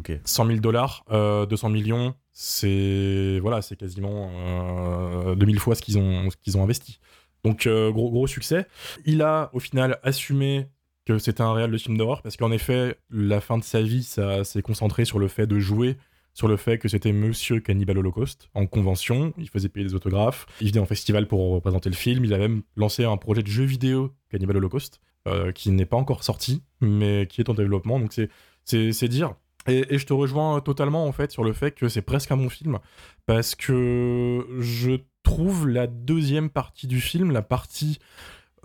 [0.00, 0.12] Ok.
[0.24, 5.98] 100 000 dollars, euh, 200 millions, c'est voilà, c'est quasiment euh, 2000 fois ce qu'ils
[5.98, 6.98] ont, ce qu'ils ont investi.
[7.44, 8.66] Donc euh, gros, gros succès.
[9.06, 10.66] Il a au final assumé
[11.06, 14.02] que c'était un réel de film d'horreur parce qu'en effet, la fin de sa vie,
[14.02, 15.96] ça s'est concentré sur le fait de jouer
[16.36, 19.32] sur le fait que c'était Monsieur Cannibal Holocaust en convention.
[19.38, 20.46] Il faisait payer des autographes.
[20.60, 22.26] Il venait en festival pour représenter le film.
[22.26, 25.96] Il a même lancé un projet de jeu vidéo Cannibal Holocaust euh, qui n'est pas
[25.96, 27.98] encore sorti, mais qui est en développement.
[27.98, 29.34] Donc c'est dire.
[29.66, 32.50] Et, je te rejoins totalement en fait sur le fait que c'est presque un bon
[32.50, 32.80] film
[33.24, 37.98] parce que je trouve la deuxième partie du film, la partie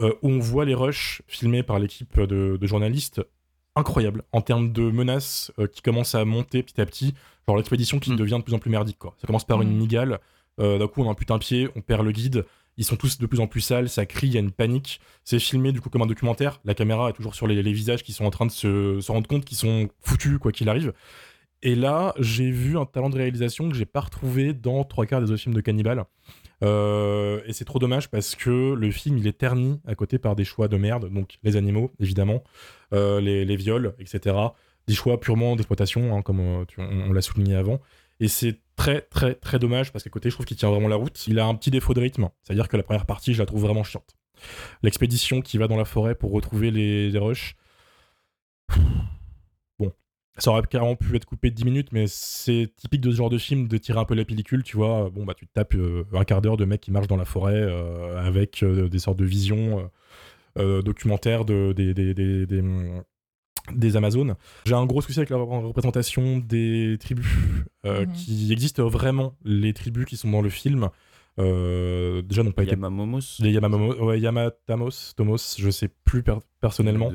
[0.01, 3.21] euh, où on voit les rushs filmés par l'équipe de journalistes,
[3.75, 7.13] incroyable en termes de menaces euh, qui commencent à monter petit à petit.
[7.47, 8.15] Genre l'expédition qui Mm.
[8.17, 8.97] devient de plus en plus merdique.
[8.99, 9.15] Quoi.
[9.19, 9.77] Ça commence par une Mm.
[9.77, 10.19] migale,
[10.59, 12.45] euh, d'un coup on ampute un pied, on perd le guide.
[12.77, 15.01] Ils sont tous de plus en plus sales, ça crie, il y a une panique.
[15.23, 16.59] C'est filmé du coup comme un documentaire.
[16.65, 19.11] La caméra est toujours sur les, les visages qui sont en train de se, se
[19.11, 20.93] rendre compte qu'ils sont foutus quoi qu'il arrive.
[21.63, 25.21] Et là, j'ai vu un talent de réalisation que j'ai pas retrouvé dans trois quarts
[25.21, 26.05] des autres films de Cannibal.
[26.63, 30.35] Euh, et c'est trop dommage parce que le film il est terni à côté par
[30.35, 32.43] des choix de merde, donc les animaux évidemment,
[32.93, 34.35] euh, les, les viols, etc.
[34.87, 37.79] Des choix purement d'exploitation, hein, comme euh, on l'a souligné avant.
[38.19, 40.95] Et c'est très très très dommage parce qu'à côté je trouve qu'il tient vraiment la
[40.95, 41.27] route.
[41.27, 43.61] Il a un petit défaut de rythme, c'est-à-dire que la première partie je la trouve
[43.61, 44.15] vraiment chiante.
[44.83, 47.55] L'expédition qui va dans la forêt pour retrouver les, les rushs.
[50.41, 53.29] Ça aurait carrément pu être coupé de 10 minutes, mais c'est typique de ce genre
[53.29, 55.09] de film de tirer un peu la pellicule, tu vois.
[55.09, 57.25] Bon, bah, tu te tapes euh, un quart d'heure de mecs qui marchent dans la
[57.25, 59.89] forêt euh, avec euh, des sortes de visions
[60.57, 63.03] documentaires de, des, des, des, des, hum,
[63.73, 64.35] des Amazones.
[64.65, 67.25] J'ai un gros souci avec la représentation des tribus
[67.85, 68.11] euh, Mhm.
[68.13, 69.35] qui existent vraiment.
[69.45, 70.89] Les tribus qui sont dans le film,
[71.39, 72.71] euh, déjà n'ont pas été.
[72.71, 73.19] Yamamomos.
[73.39, 77.11] Les Yamamamo- ouais, Yamatamos, Tomos, je sais plus per- personnellement.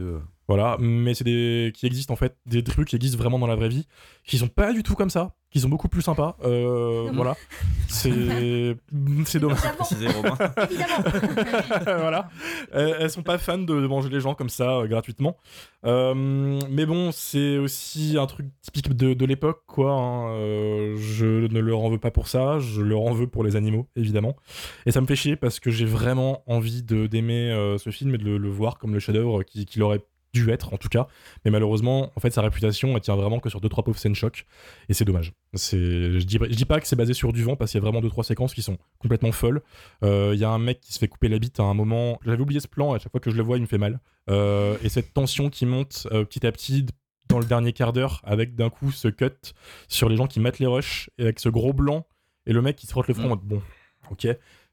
[0.48, 3.56] Voilà, mais c'est des qui existent en fait, des trucs qui existent vraiment dans la
[3.56, 3.88] vraie vie,
[4.24, 6.36] qui sont pas du tout comme ça, qui sont beaucoup plus sympas.
[6.44, 7.34] Euh, voilà,
[7.88, 8.76] c'est
[9.24, 9.58] c'est dommage.
[10.14, 10.36] Romain.
[11.84, 12.28] voilà,
[12.72, 15.36] elles, sont pas fans de, de manger les gens comme ça euh, gratuitement.
[15.84, 16.14] Euh,
[16.70, 19.92] mais bon, c'est aussi un truc typique de, de l'époque, quoi.
[19.92, 20.30] hein.
[20.30, 23.56] Euh, je ne leur en veux pas pour ça, je leur en veux pour les
[23.56, 24.36] animaux, évidemment.
[24.86, 28.14] Et ça me fait chier parce que j'ai vraiment envie de d'aimer euh, ce film
[28.14, 30.00] et de le, le voir comme le chef-d'œuvre qui- qu'il aurait
[30.44, 31.06] dû être en tout cas.
[31.44, 34.14] Mais malheureusement en fait sa réputation elle tient vraiment que sur deux trois pauvres scènes
[34.14, 34.46] choc
[34.88, 35.32] et c'est dommage.
[35.54, 37.82] C'est je dis, je dis pas que c'est basé sur du vent parce qu'il y
[37.82, 39.62] a vraiment deux trois séquences qui sont complètement folles.
[40.04, 42.18] Euh, il y a un mec qui se fait couper la bite à un moment.
[42.24, 43.78] J'avais oublié ce plan et à chaque fois que je le vois il me fait
[43.78, 44.00] mal.
[44.28, 46.84] Euh, et cette tension qui monte euh, petit à petit
[47.28, 49.30] dans le dernier quart d'heure avec d'un coup ce cut
[49.88, 52.06] sur les gens qui matent les rushs et avec ce gros blanc
[52.46, 53.60] et le mec qui se frotte le front mode, bon
[54.10, 54.28] ok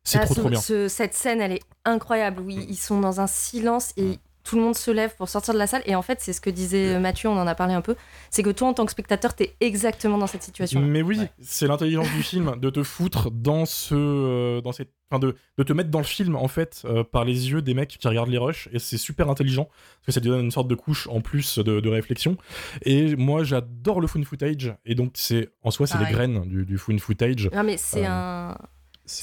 [0.06, 0.60] c'est Ah, trop ce- trop bien.
[0.60, 2.42] ce- cette scène, elle est incroyable.
[2.42, 5.60] Oui, ils sont dans un silence et tout le monde se lève pour sortir de
[5.60, 5.82] la salle.
[5.86, 7.96] Et en fait, c'est ce que disait Mathieu, on en a parlé un peu.
[8.30, 10.82] C'est que toi, en tant que spectateur, t'es exactement dans cette situation.
[10.82, 15.20] Mais oui, c'est l'intelligence du film de te foutre dans ce, euh, dans cette, enfin
[15.20, 17.98] de, de te mettre dans le film en fait euh, par les yeux des mecs
[17.98, 20.68] qui regardent les rushs et c'est super intelligent parce que ça te donne une sorte
[20.68, 22.36] de couche en plus de, de réflexion.
[22.82, 26.16] Et moi, j'adore le found footage et donc c'est en soi c'est les Pareil.
[26.16, 27.50] graines du, du found footage.
[27.54, 28.58] Non, mais c'est Euh, un.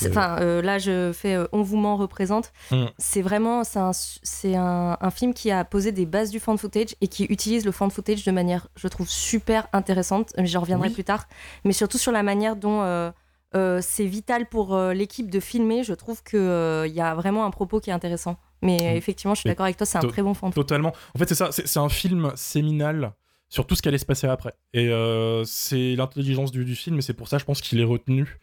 [0.07, 2.53] Enfin, euh, là, je fais euh, On vous ment représente.
[2.71, 2.85] Mm.
[2.99, 6.59] C'est vraiment c'est un, c'est un, un film qui a posé des bases du fan
[6.59, 10.33] footage et qui utilise le fan footage de manière, je trouve, super intéressante.
[10.37, 10.95] Mais J'en reviendrai Oui.
[10.95, 11.27] plus tard.
[11.65, 13.11] Mais surtout sur la manière dont euh,
[13.57, 15.83] euh, c'est vital pour euh, l'équipe de filmer.
[15.83, 18.37] Je trouve qu'il y a vraiment un propos qui est intéressant.
[18.63, 18.97] Mais Mm.
[18.97, 20.67] effectivement, je suis d'accord avec toi, c'est un très bon fan footage.
[20.67, 20.93] Totalement.
[21.15, 21.49] En fait, c'est ça.
[21.53, 23.13] C'est c'est un film séminal
[23.51, 24.55] sur tout ce qui allait se passer après.
[24.73, 27.85] Et euh, c'est l'intelligence du, du film, et c'est pour ça, je pense qu'il est
[27.85, 28.39] retenu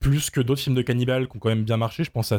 [0.00, 2.04] plus que d'autres films de cannibales qui ont quand même bien marché.
[2.04, 2.38] Je pense à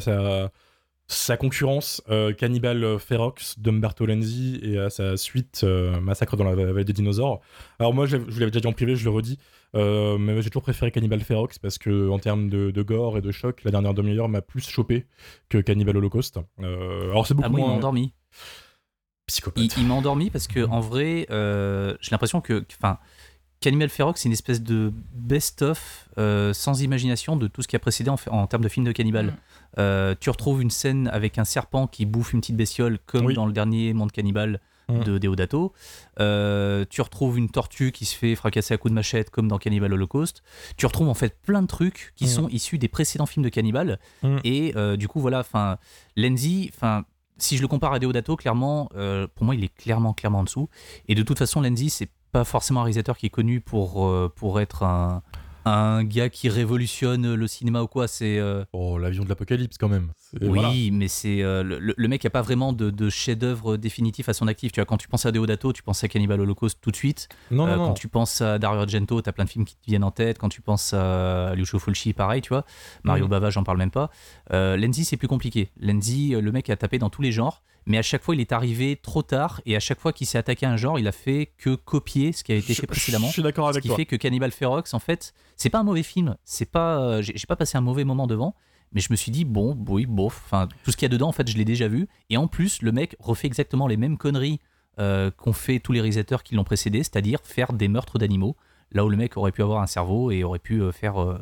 [1.08, 6.56] sa concurrence, euh, Cannibal Ferox d'Umberto Lenzi et à sa suite euh, Massacre dans la
[6.56, 7.42] vallée des dinosaures.
[7.78, 9.38] Alors moi, je vous l'avais déjà dit en privé, je le redis,
[9.76, 13.22] euh, mais j'ai toujours préféré Cannibal Ferox parce que en termes de, de gore et
[13.22, 15.06] de choc, la dernière demi-heure m'a plus chopé
[15.50, 16.40] que Cannibal Holocaust.
[16.60, 18.14] Alors c'est beaucoup Ah, il m'a moins endormi.
[19.28, 19.76] Psychopathe.
[19.78, 22.98] Il, il m'a endormi parce que en vrai, euh, j'ai l'impression que, enfin,
[23.60, 27.80] Cannibal Ferox, c'est une espèce de best-of euh, sans imagination de tout ce qui a
[27.80, 29.28] précédé en, termes de film de cannibale.
[29.28, 29.36] Mm.
[29.80, 33.34] Euh, tu retrouves une scène avec un serpent qui bouffe une petite bestiole, comme Oui.
[33.34, 34.60] dans le dernier Monde Cannibal
[34.90, 35.04] Mm.
[35.06, 35.72] de Deodato.
[36.20, 39.58] Euh, tu retrouves une tortue qui se fait fracasser à coups de machette, comme dans
[39.58, 40.44] Cannibal Holocaust.
[40.76, 42.28] Tu retrouves en fait plein de trucs qui Mm.
[42.28, 43.98] sont issus des précédents films de cannibale.
[44.44, 45.78] Et euh, du coup, voilà, enfin,
[46.18, 47.06] Lenzi, enfin,
[47.38, 50.44] si je le compare à Deodato, clairement, euh, pour moi, il est clairement, clairement en
[50.44, 50.70] dessous.
[51.08, 54.32] Et de toute façon, Lenzi, c'est pas forcément un réalisateur qui est connu pour, euh,
[54.36, 55.22] pour être un,
[55.66, 58.08] un gars qui révolutionne le cinéma ou quoi.
[58.08, 60.12] C'est euh, Oh, l'avion de l'apocalypse quand même.
[60.42, 60.72] Oui, voilà.
[60.92, 64.48] mais c'est euh, le, le mec a pas vraiment de, de chef-d'œuvre définitif à son
[64.48, 64.72] actif.
[64.72, 67.30] Tu vois, quand tu penses à Deodato, tu penses à Cannibal Holocaust tout de suite.
[67.52, 67.94] Non, Euh, non, quand non.
[67.94, 70.38] tu penses à Dario Argento, t'as plein de films qui te viennent en tête.
[70.40, 72.66] Quand tu penses à Lucio Fulci, pareil, tu vois.
[73.04, 73.30] Mario Mhm.
[73.32, 74.10] Bava, j'en parle même pas.
[74.52, 75.70] Lenzi, c'est plus compliqué.
[75.80, 78.52] Lenzi, le mec a tapé dans tous les genres, mais à chaque fois, il est
[78.52, 79.62] arrivé trop tard.
[79.66, 82.32] Et à chaque fois qu'il s'est attaqué à un genre, il a fait que copier
[82.32, 83.28] ce qui a été Je- fait précédemment.
[83.28, 83.98] Je suis d'accord Ce avec qui toi.
[83.98, 86.36] fait que Cannibal Ferox, en fait, c'est pas un mauvais film.
[86.44, 88.56] C'est pas, euh, j'ai j'ai pas passé un mauvais moment devant,
[88.94, 90.42] mais je me suis dit bon, oui, bof.
[90.46, 92.08] Enfin, tout ce qu'il y a dedans, en fait, je l'ai déjà vu.
[92.30, 94.60] Et en plus, le mec refait exactement les mêmes conneries
[95.00, 98.56] euh, qu'ont fait tous les réalisateurs qui l'ont précédé, c'est-à-dire faire des meurtres d'animaux.
[98.92, 101.20] Là où le mec aurait pu avoir un cerveau et aurait pu euh, faire.
[101.22, 101.38] euh,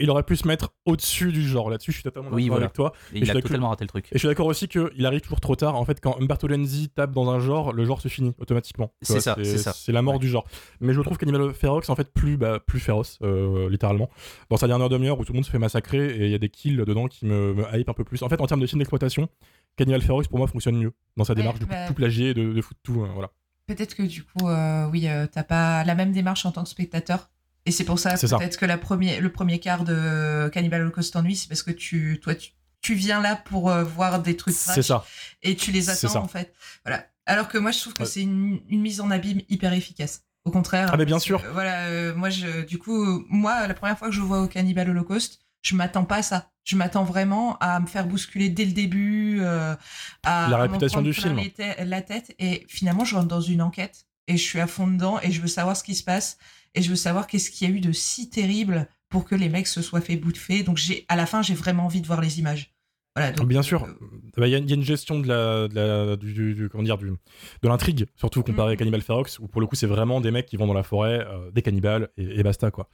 [0.00, 1.70] Il aurait pu se mettre au-dessus du genre.
[1.70, 2.64] Là-dessus, je suis totalement d'accord Oui, voilà.
[2.64, 2.92] avec toi.
[3.12, 4.06] et je il a suis totalement raté le truc.
[4.06, 5.76] Et je suis d'accord aussi qu'il arrive toujours trop tard.
[5.76, 8.92] En fait, quand Umberto Lenzi tape dans un genre, le genre se finit automatiquement.
[9.02, 9.72] C'est ça, c'est ça.
[9.72, 10.46] C'est la mort du genre.
[10.80, 14.08] Mais je trouve Cannibal Ferox en fait plus, bah, plus féroce, euh, littéralement.
[14.48, 16.38] Dans sa dernière demi-heure où tout le monde se fait massacrer et il y a
[16.38, 18.22] des kills dedans qui me, me hype un peu plus.
[18.22, 19.28] En fait, en termes de film d'exploitation,
[19.76, 22.52] Cannibal Ferox pour moi fonctionne mieux dans sa Ouais, démarche de bah- tout plagier, de,
[22.52, 23.02] de foutre tout.
[23.02, 23.30] hein, voilà.
[23.66, 26.68] Peut-être que du coup, euh, oui, euh, t'as pas la même démarche en tant que
[26.68, 27.30] spectateur.
[27.66, 31.36] Et c'est pour ça, peut-être que la premier, le premier quart de Cannibal Holocaust t'ennuie,
[31.36, 34.72] c'est parce que tu, toi, tu, tu viens là pour euh, voir des trucs C'est
[34.72, 35.04] trash ça.
[35.42, 36.20] et tu les attends ça.
[36.20, 36.52] en fait.
[36.84, 37.06] Voilà.
[37.26, 38.08] Alors que moi, je trouve que Ouais.
[38.08, 40.22] c'est une, une mise en abîme hyper efficace.
[40.46, 40.88] Au contraire.
[40.90, 41.42] Ah, mais bien sûr.
[41.42, 44.48] que, voilà, euh, moi, je, du coup, moi, la première fois que je vois au
[44.48, 46.50] Cannibal Holocaust, je m'attends pas à ça.
[46.64, 49.76] Je m'attends vraiment à me faire bousculer dès le début, euh,
[50.22, 51.38] à La réputation du film.
[51.84, 52.34] la tête.
[52.38, 55.42] Et finalement, je rentre dans une enquête et je suis à fond dedans et je
[55.42, 56.38] veux savoir ce qui se passe
[56.74, 59.48] et je veux savoir qu'est-ce qu'il y a eu de si terrible pour que les
[59.48, 60.62] mecs se soient fait bouffer.
[60.62, 62.72] Donc, j'ai, à la fin, j'ai vraiment envie de voir les images.
[63.16, 63.32] Voilà.
[63.32, 63.82] donc, Bien sûr.
[63.84, 63.88] euh,
[64.36, 66.84] Bah, Il y, a- il y a une gestion de la, de la- du, comment
[66.84, 68.78] dire, du, de l'intrigue, surtout comparé à Mhm.
[68.78, 71.26] Cannibal Ferox, où pour le coup c'est vraiment des mecs qui vont dans la forêt,
[71.26, 72.88] euh, des cannibales et, et basta quoi.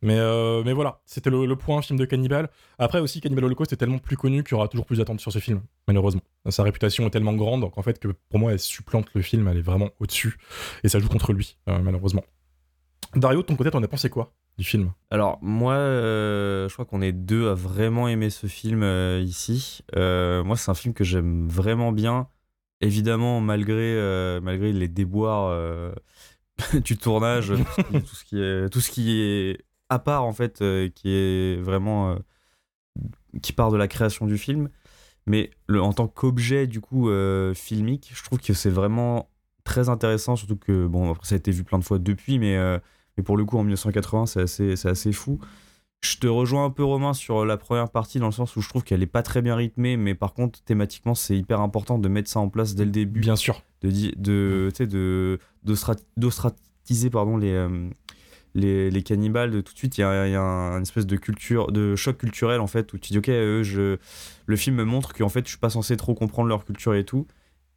[0.00, 2.48] Mais, euh, mais voilà, c'était le, le point film de Cannibal.
[2.78, 5.30] Après aussi, Cannibal Holocaust est tellement plus connu qu'il y aura toujours plus d'attentes sur
[5.32, 6.22] ce film, malheureusement.
[6.48, 9.58] Sa réputation est tellement grande qu'en fait que pour moi elle supplante le film, elle
[9.58, 10.38] est vraiment au-dessus
[10.82, 12.24] et ça joue contre lui, malheureusement.
[13.14, 14.92] Dario, ton côté, t'en as pensé quoi du film?
[15.10, 19.80] Alors, moi, euh, je crois qu'on est deux à vraiment aimer ce film euh, ici.
[19.96, 22.28] Euh, moi, c'est un film que j'aime vraiment bien.
[22.80, 23.96] Évidemment, malgré,
[24.40, 25.92] malgré les déboires
[26.84, 27.52] du tournage,
[27.90, 30.58] tout ce, qui est, tout ce qui est à part, en fait,
[30.94, 32.16] qui est vraiment.
[33.42, 34.68] qui part de la création du film.
[35.26, 37.10] Mais en tant qu'objet, du coup,
[37.54, 39.28] filmique, je trouve que c'est vraiment
[39.64, 42.56] très intéressant, surtout que, bon, après, ça a été vu plein de fois depuis, mais.
[43.18, 45.38] Euh, mais pour le coup, en 1980, c'est assez, c'est assez fou.
[46.00, 48.68] Je te rejoins un peu, Romain, sur la première partie, dans le sens où je
[48.68, 52.08] trouve qu'elle est pas très bien rythmée, mais par contre, thématiquement, c'est hyper important de
[52.08, 53.62] mettre ça en place dès le début, Bien sûr.
[53.82, 57.90] de, de, sais, de, d'ostrat- d'ostratiser pardon, les, euh,
[58.54, 59.50] les, les cannibales.
[59.50, 61.96] De, tout de suite, il y a, y a un, une espèce de, culture, de
[61.96, 63.96] choc culturel, en fait, où tu dis, ok, eux, je,
[64.46, 67.04] le film me montre qu'en fait, je suis pas censé trop comprendre leur culture et
[67.04, 67.26] tout.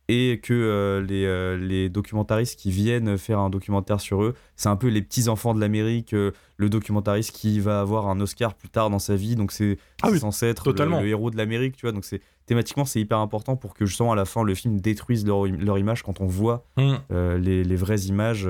[0.07, 4.67] Et que euh, les, euh, les documentaristes qui viennent faire un documentaire sur eux, c'est
[4.67, 8.55] un peu les petits enfants de l'Amérique, euh, le documentariste qui va avoir un Oscar
[8.55, 10.99] plus tard dans sa vie, donc c'est Ah oui, censé être le- totalement.
[10.99, 11.93] Le, héros de l'Amérique, tu vois.
[11.93, 15.25] Donc c'est thématiquement c'est hyper important pour que justement à la fin le film détruise
[15.25, 16.93] leur, leur image quand on voit Mm.
[17.11, 18.45] euh, les, les vraies images.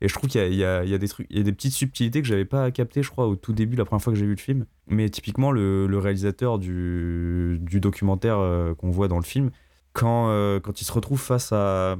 [0.00, 1.72] et je trouve qu'il y y, y a des trucs, il y a des petites
[1.72, 4.26] subtilités que j'avais pas captées, je crois, au tout début, la première fois que j'ai
[4.26, 4.66] vu le film.
[4.86, 8.38] Mais typiquement le, le réalisateur du, du documentaire
[8.78, 9.50] qu'on voit dans le film,
[9.96, 11.96] quand, euh, quand il se retrouve face à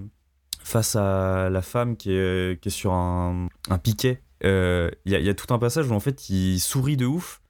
[0.62, 5.14] face à la femme qui est, qui est sur un, un piquet, euh, il y,
[5.14, 7.40] a, il y a tout un passage où en fait il sourit de ouf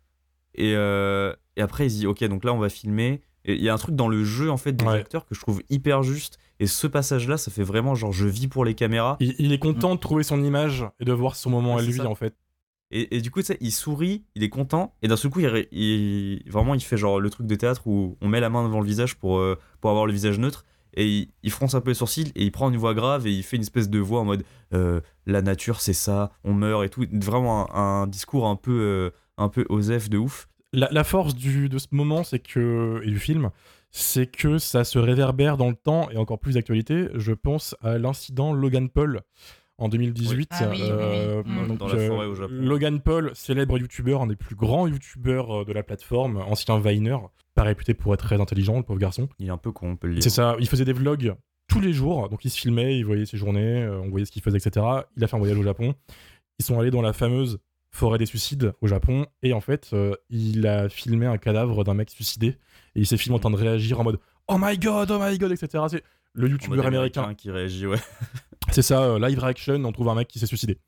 [0.54, 3.62] et, euh, et après il se dit ok donc là on va filmer et il
[3.62, 4.98] y a un truc dans le jeu en fait des Ouais.
[4.98, 8.26] acteurs que je trouve hyper juste et ce passage là ça fait vraiment genre je
[8.26, 11.36] vis pour les caméras Il, il est content de trouver son image et de voir
[11.36, 12.06] son moment Ouais, à lui ça.
[12.08, 12.34] en fait.
[12.92, 16.42] Et, du coup, tu sais, il sourit, il est content, et d'un seul coup, il,
[16.48, 18.86] vraiment, il fait genre le truc de théâtre où on met la main devant le
[18.86, 22.32] visage pour, euh, pour avoir le visage neutre, et il, fronce un peu les sourcils,
[22.36, 24.44] et il prend une voix grave, et il fait une espèce de voix en mode
[24.72, 27.04] euh, la nature, c'est ça, on meurt et tout.
[27.12, 30.48] Vraiment un, un discours un peu, euh, un peu osef de ouf.
[30.72, 33.50] La, la force du, de ce moment, c'est que et du film,
[33.90, 37.08] c'est que ça se réverbère dans le temps et encore plus d'actualité.
[37.14, 39.22] Je pense à l'incident Logan Paul
[39.78, 40.48] en 2018.
[40.52, 40.88] Ah oui, oui, oui.
[40.90, 42.54] euh, donc, Dans la forêt au Japon.
[42.54, 47.16] Logan Paul, célèbre youtubeur, un des plus grands youtubeurs euh, de la plateforme, ancien Viner,
[47.54, 49.28] pas réputé pour être très intelligent, le pauvre garçon.
[49.38, 50.22] Il est un peu con, on peut le dire.
[50.22, 51.34] C'est ça, il faisait des vlogs
[51.68, 54.30] tous les jours, donc il se filmait, il voyait ses journées, euh, on voyait ce
[54.32, 54.86] qu'il faisait, etc.
[55.16, 55.94] Il a fait un voyage au Japon.
[56.58, 57.58] Ils sont allés dans la fameuse
[57.90, 61.94] forêt des suicides au Japon, et en fait, euh, il a filmé un cadavre d'un
[61.94, 62.56] mec suicidé, et
[63.00, 65.50] il s'est filmé en train de réagir en mode Oh my god, oh my god,
[65.50, 65.84] etc.
[65.88, 67.34] C'est le youtubeur américain.
[67.34, 67.98] qui réagit, ouais.
[68.76, 70.78] C'est ça, euh, live reaction, on trouve un mec qui s'est suicidé.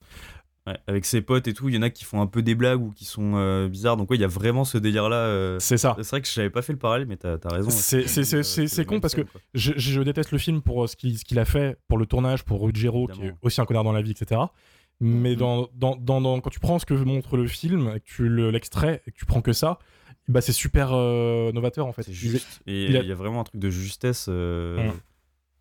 [0.67, 2.55] Ouais, Avec ses potes et tout, il y en a qui font un peu des
[2.55, 3.97] blagues ou qui sont euh, bizarres.
[3.97, 5.17] Donc, ouais, il y a vraiment ce délire-là.
[5.17, 5.97] euh, C'est ça.
[5.97, 7.71] C'est vrai que je n'avais pas fait le parallèle, mais t'as as raison.
[7.71, 9.23] C'est- Euh, con parce que.
[9.55, 13.07] Je, je déteste le film pour ce qu'il a fait pour le tournage, pour Ruggiero,
[13.07, 14.43] qui est aussi un connard dans la vie, etc.
[15.01, 15.37] Mais Mhm.
[15.37, 18.29] dans, dans, dans, dans- quand tu prends ce que montre le film, et que tu
[18.29, 19.79] le- l'extrait, et que tu prends que ça,
[20.27, 20.91] bah c'est super
[21.55, 22.03] novateur en fait.
[22.03, 22.61] C'est Il- juste.
[22.67, 24.91] Et il a- y a vraiment un truc de justesse Mm.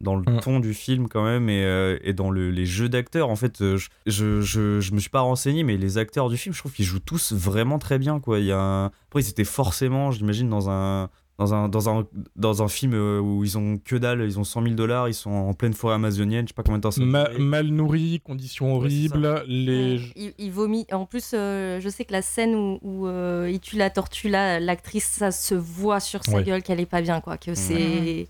[0.01, 0.39] Dans le Mm.
[0.41, 3.29] ton du film, quand même, et, euh, et dans le- les jeux d'acteurs.
[3.29, 6.38] En fait, euh, je, je, je, je me suis pas renseigné, mais les acteurs du
[6.38, 8.39] film, je trouve qu'ils jouent tous vraiment très bien, quoi.
[8.39, 8.86] Il y a un...
[8.86, 11.10] Après, ils étaient forcément, j'imagine, dans un.
[11.39, 14.43] Dans un, dans, un, dans un film euh, où ils ont que dalle, ils ont
[14.43, 16.89] 100 000 dollars, ils sont en pleine forêt amazonienne, je sais pas combien de temps
[16.89, 20.01] ça Ma- mal nourri, conditions Ouais, horribles, les.
[20.15, 20.88] Il, il vomit.
[20.91, 24.29] En plus, euh, je sais que la scène où, où, euh, il tue la tortue,
[24.29, 26.43] là, l'actrice, ça se voit sur sa Ouais.
[26.43, 27.38] gueule qu'elle est pas bien, quoi.
[27.38, 28.27] Que c'est.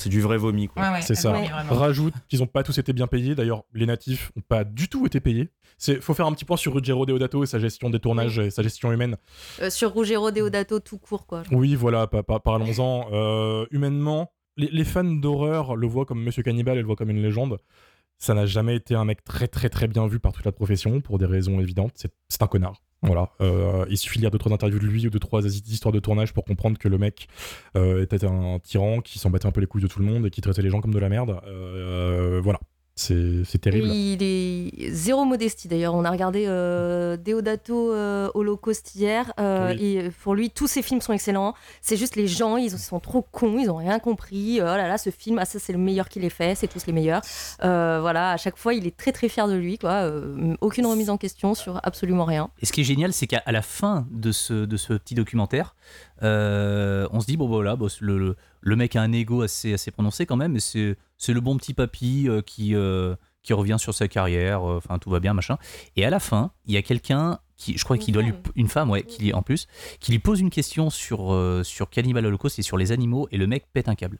[0.00, 0.82] C'est du vrai vomi, quoi.
[0.82, 1.32] Ouais, ouais, C'est ça.
[1.68, 3.34] Rajoute qu'ils n'ont pas tous été bien payés.
[3.34, 5.50] D'ailleurs, les natifs n'ont pas du tout été payés.
[5.78, 8.50] C'est faut faire un petit point sur Ruggiero Deodato et sa gestion des tournages et
[8.50, 9.16] sa gestion humaine.
[9.60, 11.42] Euh, sur Ruggero Deodato tout court, quoi.
[11.52, 13.06] Oui, voilà, pa- pa- parlons-en.
[13.12, 17.10] Euh, humainement, les, les fans d'horreur le voient comme Monsieur Cannibal et le voient comme
[17.10, 17.58] une légende.
[18.18, 21.00] Ça n'a jamais été un mec très très très bien vu par toute la profession
[21.00, 21.92] pour des raisons évidentes.
[21.94, 22.82] C'est c'est un connard.
[23.02, 23.30] Voilà.
[23.40, 26.00] Euh, il suffit de lire deux trois interviews de lui ou deux trois histoires de
[26.00, 27.28] tournage pour comprendre que le mec
[27.76, 30.26] euh, était un tyran qui s'en battait un peu les couilles de tout le monde
[30.26, 31.40] et qui traitait les gens comme de la merde.
[31.46, 32.60] Euh, voilà.
[33.00, 33.88] C'est terrible.
[33.88, 35.94] Il est zéro modestie d'ailleurs.
[35.94, 39.32] On a regardé euh, Deodato euh, Holocaust hier.
[39.40, 39.82] euh, Oui.
[39.96, 41.54] et pour lui, tous ses films sont excellents.
[41.80, 44.60] C'est juste les gens, ils sont trop cons, ils ont rien compris.
[44.60, 46.68] Euh, oh là là, ce film, ah, ça c'est le meilleur qu'il ait fait, c'est
[46.68, 47.22] tous les meilleurs.
[47.64, 49.78] Euh, voilà, à chaque fois, il est très très fier de lui.
[49.78, 49.90] Quoi.
[49.90, 52.50] Euh, aucune remise en question sur absolument rien.
[52.60, 55.74] Et ce qui est génial, c'est qu'à la fin de ce, de ce petit documentaire,
[56.22, 59.42] euh, on se dit, bon, bah, voilà, bon, le, le, le mec a un ego
[59.42, 63.52] assez, assez prononcé quand même, mais c'est le bon petit papy euh, qui, euh, qui
[63.52, 65.58] revient sur sa carrière, euh, enfin, tout va bien, machin.
[65.96, 68.32] Et à la fin, il y a quelqu'un qui, je crois qu'il doit lui.
[68.56, 69.66] Une femme, ouais, qui, en plus,
[70.00, 73.46] qui lui pose une question sur, sur Cannibal Holocaust et sur les animaux, et le
[73.46, 74.18] mec pète un câble.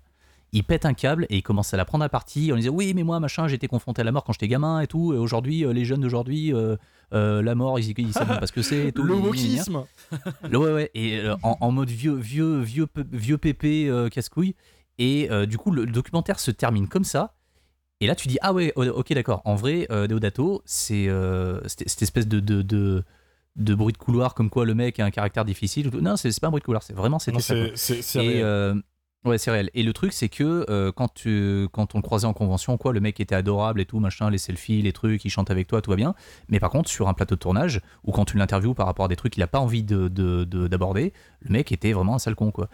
[0.53, 2.75] Il pète un câble et il commence à la prendre à partie en lui disant
[2.75, 5.17] oui mais moi machin j'étais confronté à la mort quand j'étais gamin et tout et
[5.17, 6.77] aujourd'hui euh, les jeunes d'aujourd'hui euh,
[7.15, 9.85] euh, la mort ils, ils savent même pas ce que c'est Le wokisme
[10.49, 14.55] Le- ouais, ouais, et euh, en, en mode vieux, vieux, vieux, vieux pépé euh, casse-couille.
[14.99, 17.35] Et euh, du coup, le, le documentaire se termine comme ça.
[18.01, 19.41] Et là, tu dis, ah ouais, o- ok, d'accord.
[19.45, 23.03] En vrai, euh, Deodato, c'est euh, cette espèce de, de, de,
[23.57, 25.91] de bruit de couloir, comme quoi le mec a un caractère difficile.
[26.01, 27.55] Non, c'est pas un bruit de couloir, c'est vraiment c'était ça.
[28.03, 28.75] C'est euh,
[29.25, 29.71] ouais, c'est réel.
[29.75, 32.93] Et le truc, c'est que euh, quand, tu, quand on le croisait en convention, quoi,
[32.93, 35.83] le mec était adorable et tout, machin, les selfies, les trucs, il chante avec toi,
[35.83, 36.15] tout va bien.
[36.49, 39.09] Mais par contre, sur un plateau de tournage, ou quand tu l'interviews par rapport à
[39.09, 42.19] des trucs qu'il a pas envie de- de- de- d'aborder, le mec était vraiment un
[42.19, 42.69] sale con, quoi.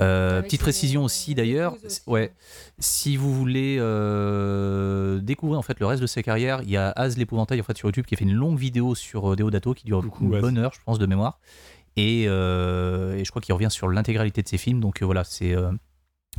[0.00, 2.02] Euh, petite précision aussi d'ailleurs, épouse aussi.
[2.06, 2.32] ouais,
[2.78, 6.90] si vous voulez euh, découvrir en fait le reste de sa carrière, il y a
[6.90, 9.74] Az l'épouvantail en fait sur YouTube qui a fait une longue vidéo sur euh, Deodato
[9.74, 11.38] qui dure Coucou, une bonne heure, je pense, de mémoire.
[11.96, 14.80] Et, euh, et je crois qu'il revient sur l'intégralité de ses films.
[14.80, 15.70] Donc euh, voilà, c'est euh,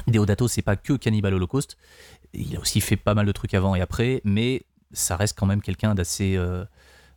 [0.07, 1.77] Deodato, c'est pas que Cannibal Holocaust.
[2.33, 5.45] Il a aussi fait pas mal de trucs avant et après, mais ça reste quand
[5.45, 6.63] même quelqu'un d'assez euh,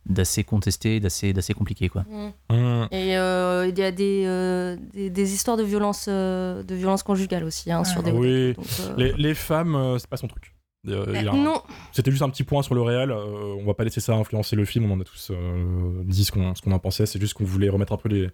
[0.05, 2.05] d'assez contesté, d'assez d'assez compliqué quoi.
[2.49, 2.87] Hum.
[2.91, 7.03] Et euh, il y a des, euh, des, des histoires de violence, euh, de violence
[7.03, 8.11] conjugale aussi hein, sur Ah des.
[8.11, 8.53] oui.
[8.53, 10.53] donc, euh, Les, les femmes, euh, c'est pas son truc.
[10.87, 11.61] Euh, Non,
[11.91, 13.11] C'était juste un petit point sur le réel.
[13.11, 14.89] euh, on va pas laisser ça influencer le film.
[14.89, 17.05] On en a tous euh, dit ce qu'on en pensait.
[17.05, 18.29] C'est juste qu'on voulait remettre un peu les,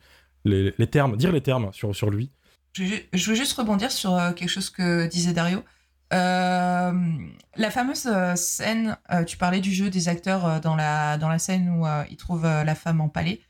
[0.45, 2.29] les, les termes, dire les termes sur, sur lui.
[2.73, 5.63] Je, veux juste rebondir sur euh, quelque chose que disait Dario.
[6.11, 7.17] Euh,
[7.55, 11.69] la fameuse euh, scène, tu parlais du jeu des acteurs dans, la, dans la scène
[11.69, 13.41] où ils trouvent la femme empalée.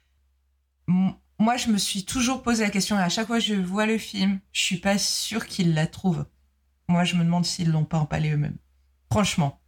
[0.88, 3.56] M- moi, je me suis toujours posé la question, et à chaque fois que je
[3.56, 6.26] vois le film, je suis pas sûre qu'ils la trouvent.
[6.88, 8.58] Moi, je me demande s'ils l'ont pas empalée eux-mêmes.
[9.12, 9.60] Franchement.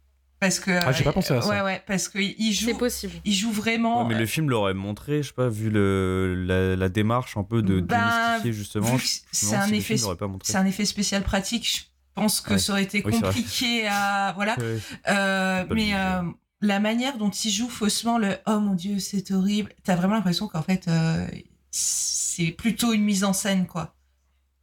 [0.46, 0.70] Parce que.
[0.70, 1.48] Ah, j'ai pas pensé à ça.
[1.48, 2.66] Ouais, ouais, parce qu'il joue.
[2.66, 3.12] C'est possible.
[3.24, 4.02] Il joue vraiment.
[4.02, 7.42] Ouais, mais le film l'aurait montré, je sais pas, vu le, la, la démarche un
[7.42, 8.96] peu de Ben, démystifier justement.
[8.96, 9.96] que c'est un si effet,
[10.42, 11.66] c'est un spécial pratique.
[11.66, 11.82] Je
[12.14, 12.58] pense que Ouais.
[12.58, 14.56] ça aurait été Oui, compliqué à voilà.
[14.58, 14.78] Ouais.
[15.08, 16.22] Euh, mais euh,
[16.62, 20.48] la manière dont il joue faussement le oh mon dieu c'est horrible, t'as vraiment l'impression
[20.48, 21.26] qu'en fait euh,
[21.70, 23.95] c'est plutôt une mise en scène quoi.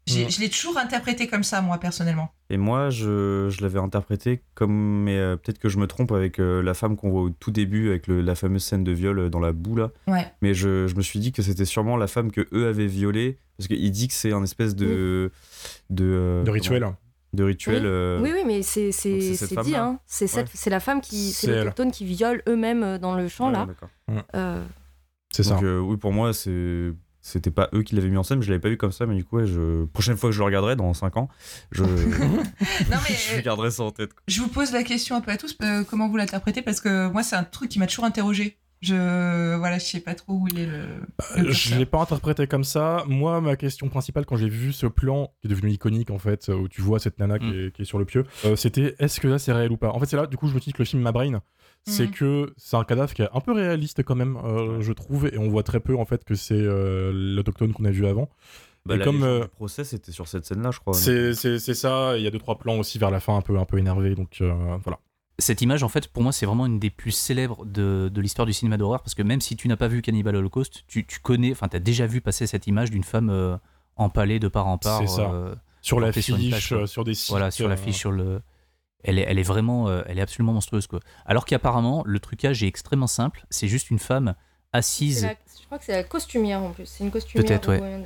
[0.09, 0.29] Mm.
[0.29, 2.29] Je l'ai toujours interprété comme ça moi personnellement.
[2.49, 6.39] Et moi, je, je l'avais interprété comme, mais euh, peut-être que je me trompe avec
[6.39, 9.17] euh, la femme qu'on voit au tout début, avec le- la fameuse scène de viol
[9.17, 9.91] euh, dans la boue là.
[10.07, 10.25] Ouais.
[10.41, 13.37] Mais je, je me suis dit que c'était sûrement la femme que eux avaient violée,
[13.57, 15.31] parce qu'il dit que c'est un espèce de.
[15.89, 16.81] De, euh, De rituel.
[16.83, 16.95] comment
[17.31, 17.81] De rituel.
[17.83, 17.87] Oui.
[17.87, 19.99] euh, Oui, oui, mais c'est dit, hein.
[20.05, 20.51] C'est cette- Ouais.
[20.53, 21.59] c'est la femme qui, C'est elle.
[21.59, 23.65] l'autochtone qui viole eux-mêmes dans le champ ouais, là.
[23.67, 23.89] d'accord.
[24.35, 24.61] Euh,
[25.31, 25.55] C'est ça.
[25.55, 26.91] Donc, euh, oui, pour moi, c'est.
[27.25, 29.05] C'était pas eux qui l'avaient mis en scène, mais je l'avais pas vu comme ça,
[29.05, 29.85] mais du coup, ouais, je...
[29.85, 31.29] prochaine fois que je le regarderai, dans 5 ans,
[31.71, 31.83] je,
[32.91, 34.13] Non mais je garderai ça en tête.
[34.13, 34.21] quoi.
[34.27, 37.07] je vous pose la question un peu à tous euh, comment vous l'interprétez parce que
[37.07, 38.57] moi c'est un truc qui m'a toujours interrogé.
[38.81, 40.81] Je voilà je sais pas trop où il est le.
[41.37, 43.05] le Euh, Je l'ai pas interprété comme ça.
[43.07, 46.49] Moi, ma question principale quand j'ai vu ce plan qui est devenu iconique en fait,
[46.49, 47.53] euh, où tu vois cette nana qui, Mm.
[47.67, 49.87] est, qui est sur le pieu, euh, c'était est-ce que là c'est réel ou pas?
[49.91, 51.41] En fait, c'est là du coup je me dis que le film Ma Brain,
[51.85, 52.11] c'est Mhm.
[52.11, 55.37] que c'est un cadavre qui est un peu réaliste quand même, euh, je trouve, et
[55.37, 58.29] on voit très peu en fait que c'est euh, l'autochtone qu'on a vu avant.
[58.85, 60.93] Bah, Et la comme, euh, du procès, c'était sur cette scène-là, je crois.
[60.93, 61.33] C'est
[61.73, 62.17] ça.
[62.17, 64.13] Il y a deux trois plans aussi vers la fin un peu un peu énervé,
[64.15, 64.53] donc euh,
[64.83, 64.99] voilà.
[65.39, 68.45] Cette image, en fait, pour moi, c'est vraiment une des plus célèbres de, de l'histoire
[68.45, 71.19] du cinéma d'horreur, parce que même si tu n'as pas vu Cannibal Holocaust, tu, tu
[71.21, 73.57] connais, enfin, tu as déjà vu passer cette image d'une femme euh,
[73.95, 74.99] empalée de part en part.
[74.99, 75.31] C'est ça.
[75.31, 77.31] euh, Sur la sur fiche, page, sur des sites.
[77.31, 78.41] voilà, sur euh, l'affiche, sur le.
[79.03, 80.87] Elle est, vraiment, euh, elle est absolument monstrueuse.
[81.25, 83.45] Alors qu'apparemment le trucage est extrêmement simple.
[83.49, 84.35] C'est juste une femme
[84.71, 85.27] assise.
[85.61, 86.85] Je crois que c'est la costumière en plus.
[86.85, 87.45] C'est une costumière.
[87.45, 87.77] Peut-être, ouais.
[87.79, 88.05] une-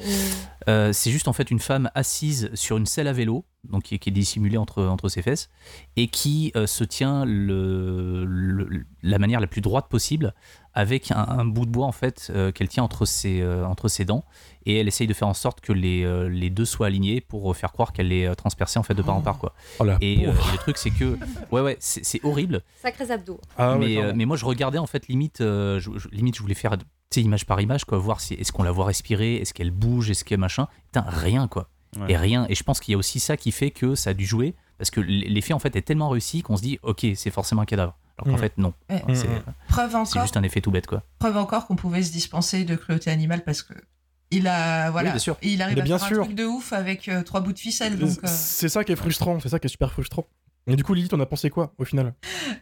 [0.70, 3.95] Euh, c'est juste en fait une femme assise sur une selle à vélo, donc qui,
[3.95, 5.50] est- qui est dissimulée entre, entre ses fesses,
[5.95, 10.34] et qui euh, se tient le, le- la manière la plus droite possible,
[10.74, 13.88] avec un, un bout de bois en fait euh, qu'elle tient entre ses, euh, entre
[13.88, 14.26] ses dents,
[14.66, 17.56] et elle essaye de faire en sorte que les, euh, les deux soient alignés pour
[17.56, 19.54] faire croire qu'elle est transpercée en fait de part en part quoi.
[19.80, 21.18] Oh Et, euh, le truc c'est que
[21.52, 23.39] ouais ouais c'est horrible, Sacrés abdos.
[23.58, 26.41] Ah mais, euh, mais moi je regardais en fait limite euh, je, je- limite je
[26.41, 26.78] voulais faire
[27.10, 29.72] tu sais image par image quoi voir si est-ce qu'on la voit respirer est-ce qu'elle
[29.72, 32.12] bouge est-ce qu'elle machin putain rien quoi Ouais.
[32.12, 34.14] et rien et je pense qu'il y a aussi ça qui fait que ça a
[34.14, 37.30] dû jouer parce que l'effet en fait est tellement réussi qu'on se dit ok c'est
[37.32, 38.39] forcément un cadavre alors qu'en Mhm.
[38.39, 39.01] fait non Ouais.
[39.08, 40.22] Mm, c'est mm.
[40.22, 43.41] Juste un effet tout bête quoi preuve encore qu'on pouvait se dispenser de cruauté animale
[43.45, 43.74] parce que
[44.32, 45.38] il a voilà Oui, bien sûr.
[45.41, 46.20] il arrive Mais à bien faire sûr.
[46.20, 48.91] un truc de ouf avec euh, trois bouts de ficelle donc euh, C'est ça qui
[48.91, 50.28] est frustrant, c'est ça qui est super frustrant.
[50.68, 52.14] Et du coup, Lily, t'en as pensé quoi au final?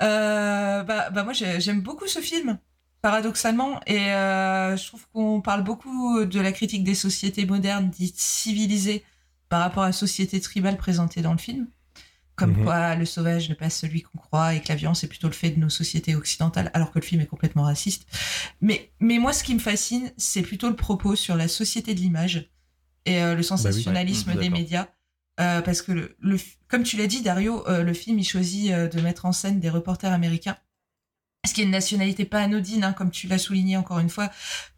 [0.04, 2.60] Euh, bah, bah moi j'ai- j'aime beaucoup ce film
[3.06, 8.18] paradoxalement et euh, je trouve qu'on parle beaucoup de la critique des sociétés modernes dites
[8.20, 9.04] civilisées
[9.48, 11.68] par rapport à la société tribale présentée dans le film.
[12.36, 12.64] Comme Mhm.
[12.64, 15.36] quoi le sauvage n'est pas celui qu'on croit et que la violence est plutôt le
[15.36, 18.08] fait de nos sociétés occidentales alors que le film est complètement raciste.
[18.60, 22.00] Mais mais moi ce qui me fascine c'est plutôt le propos sur la société de
[22.00, 22.50] l'image
[23.06, 24.88] et euh, le sensationnalisme Ouais, des médias.
[25.40, 26.40] Euh, parce que le,
[26.70, 30.12] comme tu l'as dit Dario le film il choisit de mettre en scène des reporters
[30.12, 30.58] américains
[31.46, 34.32] ce qui est une nationalité pas anodine, hein, comme tu l'as souligné encore une fois,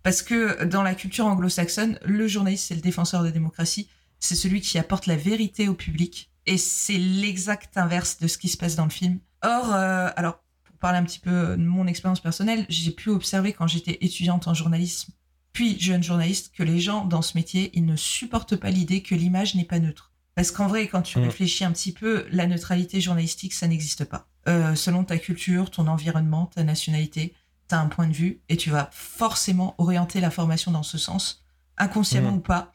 [0.04, 3.90] parce que dans la culture anglo-saxonne, le journaliste, c'est le défenseur de la démocratie,
[4.20, 8.48] c'est celui qui apporte la vérité au public, et c'est l'exact inverse de ce qui
[8.50, 9.20] se passe dans le film.
[9.44, 13.54] Or, euh, alors, pour parler un petit peu de mon expérience personnelle, j'ai pu observer
[13.54, 15.12] quand j'étais étudiante en journalisme,
[15.54, 19.16] puis jeune journaliste, que les gens dans ce métier, ils ne supportent pas l'idée que
[19.16, 20.12] l'image n'est pas neutre.
[20.36, 21.24] Parce qu'en vrai, quand tu Mm.
[21.24, 24.28] réfléchis un petit peu, la neutralité journalistique, ça n'existe pas.
[24.48, 27.34] Euh, selon ta culture, ton environnement, ta nationalité,
[27.68, 31.44] tu as un point de vue et tu vas forcément orienter l'information dans ce sens,
[31.78, 32.36] inconsciemment Mm.
[32.38, 32.72] ou pas.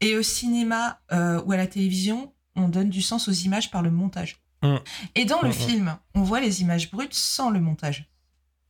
[0.00, 3.82] Et au cinéma euh, ou à la télévision, on donne du sens aux images par
[3.82, 4.40] le montage.
[4.62, 4.76] Mm.
[5.14, 8.08] Et dans le Mm, film, on voit les images brutes sans le montage.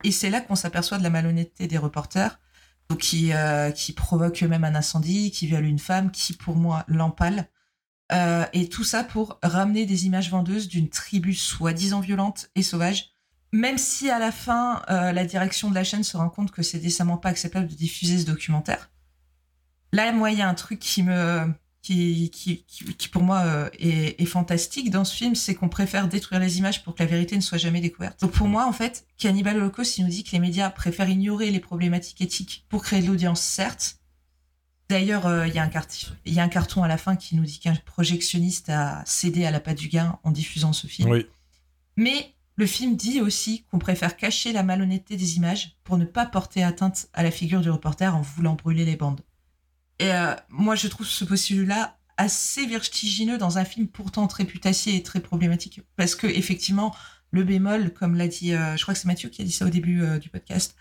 [0.03, 2.39] Et c'est là qu'on s'aperçoit de la malhonnêteté des reporters,
[2.99, 7.47] qui, euh, qui provoquent eux-mêmes un incendie, qui violent une femme, qui pour moi l'empale.
[8.11, 13.11] Euh, et tout ça pour ramener des images vendeuses d'une tribu soi-disant violente et sauvage.
[13.51, 16.61] Même si à la fin, euh, la direction de la chaîne se rend compte que
[16.61, 18.91] c'est décemment pas acceptable de diffuser ce documentaire.
[19.93, 21.47] Là, moi, il y a un truc qui me,
[21.81, 26.07] qui, qui, qui, pour moi euh, est, est fantastique dans ce film, c'est qu'on préfère
[26.07, 28.19] détruire les images pour que la vérité ne soit jamais découverte.
[28.19, 31.49] Donc pour moi, en fait, Cannibal Holocaust, il nous dit que les médias préfèrent ignorer
[31.49, 33.99] les problématiques éthiques pour créer de l'audience, certes.
[34.89, 37.15] D'ailleurs, euh, il y, a un carton- il y a un carton à la fin
[37.15, 40.85] qui nous dit qu'un projectionniste a cédé à la patte du gain en diffusant ce
[40.87, 41.09] film.
[41.09, 41.25] Oui.
[41.97, 46.25] Mais le film dit aussi qu'on préfère cacher la malhonnêteté des images pour ne pas
[46.25, 49.21] porter atteinte à la figure du reporter en voulant brûler les bandes.
[49.99, 54.95] Et euh, moi, je trouve ce postulat assez vertigineux dans un film pourtant très putassier
[54.95, 55.81] et très problématique.
[55.95, 56.95] Parce que, effectivement,
[57.31, 59.69] Le bémol, comme l'a dit, je crois que c'est Mathieu qui a dit ça au
[59.69, 60.75] début du podcast,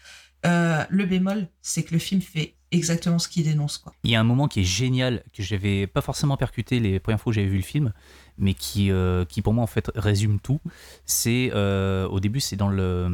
[0.44, 3.84] le bémol, c'est que le film fait exactement ce qu'il dénonce.
[4.02, 7.20] Il y a un moment qui est génial, que j'avais pas forcément percuté les premières
[7.20, 7.92] fois que j'avais vu le film,
[8.38, 10.60] mais qui, euh, qui pour moi en fait résume tout.
[11.04, 13.06] C'est euh, au début, c'est dans le,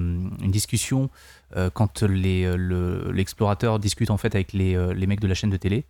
[0.42, 1.10] une discussion
[1.56, 5.84] euh, quand l'explorateur discute en fait avec les, les, mecs de la chaîne de télé,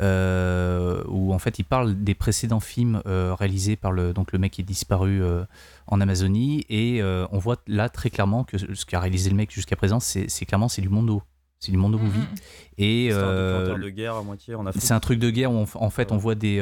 [0.00, 4.60] où en fait il parle des précédents films réalisés par le, donc le mec qui
[4.62, 5.22] est disparu
[5.86, 9.76] en Amazonie, et on voit là très clairement que ce qu'a réalisé le mec jusqu'à
[9.76, 11.22] présent, c'est clairement c'est du mondo.
[11.60, 12.18] C'est du monde movie.
[12.78, 15.90] Et c'est un de guerre à moitié en C'est un truc de guerre où en
[15.90, 16.60] fait on voit des,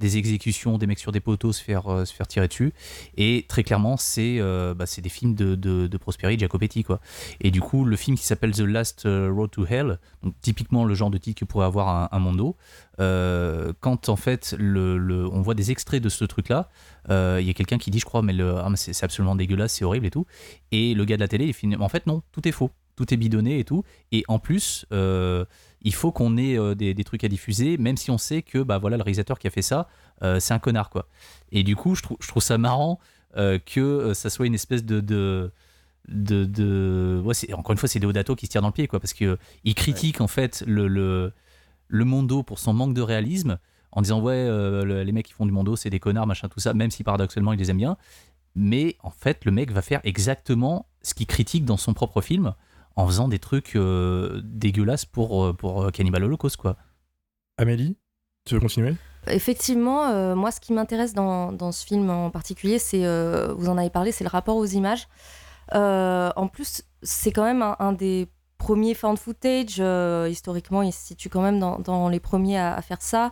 [0.00, 2.72] des exécutions, des mecs sur des poteaux se faire, euh, se faire tirer dessus.
[3.16, 6.82] Et très clairement, c'est euh, bah, des films de, de, de Prosperi, Jacopetti.
[6.82, 7.00] Quoi.
[7.40, 10.84] Et du coup, le film qui s'appelle The Last euh, Road to Hell, donc typiquement
[10.84, 12.56] le genre de titre que pourrait avoir un, un Mondo,
[12.98, 16.68] quand en fait le, le, on voit des extraits de ce truc-là,
[17.08, 19.84] il y a quelqu'un qui dit, je crois, mais, le, ah, c'est absolument dégueulasse, c'est
[19.84, 20.26] horrible et tout.
[20.72, 23.12] Et le gars de la télé, il finit, en fait, non, tout est faux tout
[23.12, 23.84] est bidonné et tout.
[24.12, 25.44] Et en plus, euh,
[25.82, 28.78] il faut qu'on ait euh, des, trucs à diffuser, même si on sait que bah
[28.78, 29.88] voilà le réalisateur qui a fait ça,
[30.22, 31.08] euh, c'est un connard quoi.
[31.52, 32.98] Et du coup, je, trouve, je trouve ça marrant
[33.64, 35.52] que ça soit une espèce de, de
[36.08, 37.22] de, de...
[37.24, 39.38] Ouais, encore une fois c'est Deodato qui se tire dans le pied quoi parce que
[39.62, 41.32] il critique en fait le, le,
[41.86, 43.58] le mondo pour son manque de réalisme
[43.92, 44.48] en disant ouais
[45.04, 47.52] les mecs qui font du mondo c'est des connards machin tout ça même si paradoxalement
[47.52, 47.96] il les aime bien
[48.56, 52.54] mais en fait le mec va faire exactement ce qu'il critique dans son propre film
[52.96, 56.76] en faisant des trucs euh, dégueulasses pour, euh, pour euh, Cannibal Holocaust, quoi.
[57.58, 57.96] Amélie,
[58.44, 58.94] tu veux continuer?
[59.26, 63.04] Effectivement, moi, ce qui m'intéresse dans, dans, ce film en particulier, c'est,
[63.52, 65.08] vous en avez parlé, c'est le rapport aux images.
[65.74, 69.82] en plus, c'est quand même un, des premiers found footage.
[70.30, 73.30] historiquement, il se situe quand même dans, dans les premiers à, à faire ça.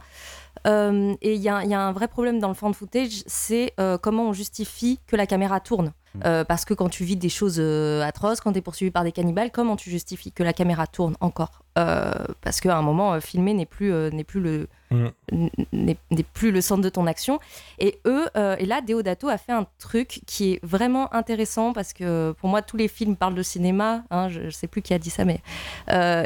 [0.65, 4.33] Et il y, y, a un vrai problème dans le found footage, c'est comment on
[4.33, 5.93] justifie que la caméra tourne.
[6.15, 6.21] Mm.
[6.25, 9.05] Euh, parce que quand tu vis des choses euh, atroces, quand tu es poursuivi par
[9.05, 11.63] des cannibales, comment tu justifies que la caméra tourne encore?
[11.79, 15.49] Euh, Parce qu'à un moment, filmer n'est plus, n'est plus, le, mm.
[15.73, 17.39] n'est plus le centre de ton action.
[17.79, 18.27] Et eux,
[18.59, 22.63] et là, Deodato a fait un truc qui est vraiment intéressant parce que pour moi,
[22.63, 24.05] tous les films parlent de cinéma.
[24.11, 25.41] Hein, je ne sais plus qui a dit ça, mais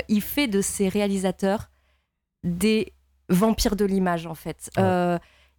[0.09, 1.68] il fait de ses réalisateurs
[2.45, 2.93] des
[3.33, 4.70] vampires de l'image, en fait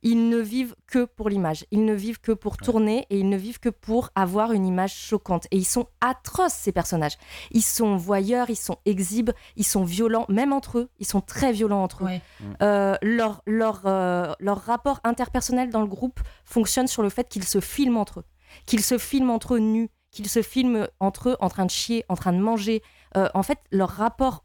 [0.03, 3.37] ils ne vivent que pour l'image, ils ne vivent que pour tourner et ils ne
[3.37, 5.47] vivent que pour avoir une image choquante.
[5.49, 7.17] Et ils sont atroces, ces personnages.
[7.51, 11.53] Ils sont voyeurs, ils sont exhibes, ils sont violents, même entre eux, ils sont très
[11.53, 12.09] violents entre eux.
[12.61, 17.45] Euh, leur, leur, euh, leur rapport interpersonnel dans le groupe fonctionne sur le fait qu'ils
[17.45, 18.25] se filment entre eux,
[18.65, 22.03] qu'ils se filment entre eux nus, qu'ils se filment entre eux en train de chier,
[22.09, 22.83] en train de manger.
[23.15, 24.43] Euh, en fait, leur rapport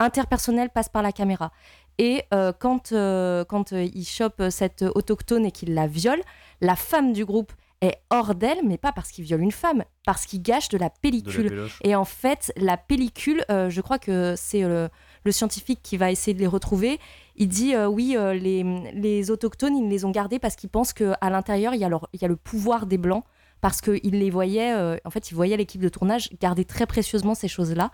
[0.00, 1.52] interpersonnel passe par la caméra.
[2.00, 6.22] Et euh, quand, euh, quand euh, il chope cette autochtone et qu'il la viole,
[6.62, 10.24] la femme du groupe est hors d'elle, mais pas parce qu'il viole une femme, parce
[10.24, 11.68] qu'il gâche de la pellicule.
[11.84, 14.88] et en fait, la pellicule, je crois que c'est le,
[15.30, 16.98] scientifique qui va essayer de les retrouver.
[17.36, 21.74] Il dit oui, les, les, autochtones, ils les ont gardés parce qu'ils pensent qu'à l'intérieur,
[21.74, 23.24] il, y a il y a le pouvoir des blancs
[23.62, 27.48] parce qu'ils les voyaient, en fait, ils voyaient l'équipe de tournage garder très précieusement ces
[27.48, 27.92] choses-là.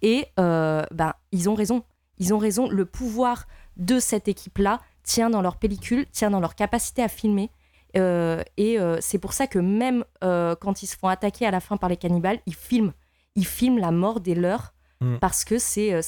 [0.00, 1.84] Et ben, ils ont raison.
[2.18, 3.46] Ils ont raison, le pouvoir
[3.76, 7.50] de cette équipe-là tient dans leur pellicule, tient dans leur capacité à filmer.
[7.96, 11.50] Euh, et euh, c'est pour ça que même euh, quand ils se font attaquer à
[11.50, 12.92] la fin par les cannibales, ils filment.
[13.36, 15.16] Ils filment la mort des leurs mm.
[15.18, 16.00] parce que c'est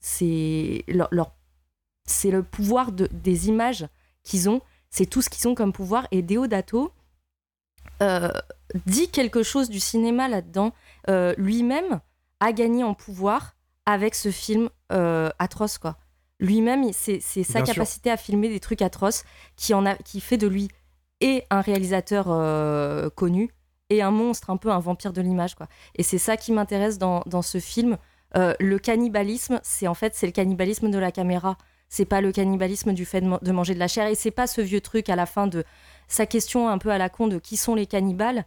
[0.00, 1.34] c'est leur,
[2.06, 3.86] c'est le pouvoir de, des images
[4.22, 4.60] qu'ils ont.
[4.90, 6.06] C'est tout ce qu'ils ont comme pouvoir.
[6.10, 6.92] Et Deodato
[8.86, 10.72] dit quelque chose du cinéma là-dedans.
[11.38, 12.00] Lui-même
[12.40, 13.56] a gagné en pouvoir
[13.86, 15.96] avec ce film euh, atroce, quoi.
[16.40, 19.24] Lui-même, c'est sa capacité à filmer des trucs atroces
[19.56, 20.68] qui, en a, qui fait de lui
[21.20, 23.50] et un réalisateur euh, connu
[23.88, 25.68] et un monstre, un peu un vampire de l'image, quoi.
[25.94, 27.98] Et c'est ça qui m'intéresse dans, dans, ce film.
[28.36, 31.56] Euh, le cannibalisme, c'est en fait c'est le cannibalisme de la caméra.
[31.88, 34.08] C'est pas le cannibalisme du fait de, de manger de la chair.
[34.08, 35.64] Et c'est pas ce vieux truc à la fin de
[36.08, 38.44] sa question un peu à la con de qui sont les cannibales.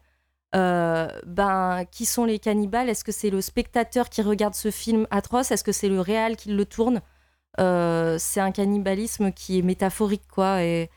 [0.57, 2.89] Euh, ben, qui sont les cannibales?
[2.89, 5.51] Est-ce que c'est le spectateur qui regarde ce film atroce?
[5.51, 7.01] Est-ce que c'est le réel qui le tourne?
[7.59, 10.63] Euh, C'est un cannibalisme qui est métaphorique, quoi.
[10.63, 10.89] Et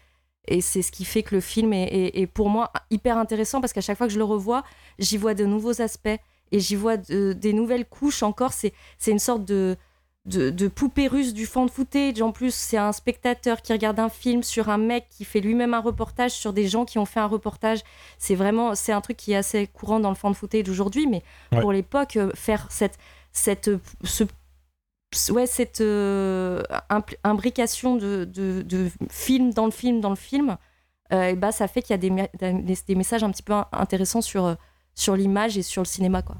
[0.61, 3.98] c'est ce qui fait que le film est, pour moi hyper intéressant parce qu'à chaque
[3.98, 4.64] fois que je le revois,
[4.98, 6.08] j'y vois de nouveaux aspects
[6.52, 8.52] et j'y vois des nouvelles couches encore.
[8.52, 8.72] C'est
[9.06, 9.76] une sorte de,
[10.31, 12.22] de, poupée russe du fan footage.
[12.22, 15.74] En plus, c'est un spectateur qui regarde un film sur un mec qui fait lui-même
[15.74, 17.81] un reportage sur des gens qui ont fait un reportage.
[18.18, 21.22] C'est vraiment, c'est un truc qui est assez courant dans le fan footage aujourd'hui, mais
[21.61, 22.99] pour l'époque, euh, faire cette,
[23.33, 23.70] cette,
[24.05, 24.24] ce,
[25.33, 26.62] ouais, cette euh,
[27.24, 30.57] imbrication de, de, film dans le film dans le film,
[31.12, 34.22] euh, et bah, ça fait qu'il y a des, des, messages un petit peu intéressants
[34.22, 34.57] sur
[34.95, 36.37] sur l'image et sur le cinéma, quoi.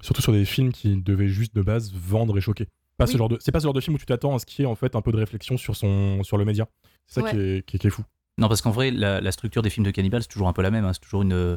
[0.00, 2.68] Surtout sur des films qui devaient juste de base vendre et choquer.
[2.96, 4.46] Pas ce genre de, c'est pas ce genre de film où tu t'attends à ce
[4.46, 6.68] qu'il y ait en fait un peu de réflexion sur son, sur le média.
[7.06, 7.30] C'est ça Ouais.
[7.32, 8.02] qui, est, qui est- qui est fou.
[8.36, 10.62] Non, parce qu'en vrai, la, la structure des films de cannibales, c'est toujours un peu
[10.62, 10.84] la même.
[10.84, 10.92] hein.
[10.92, 11.56] C'est toujours une,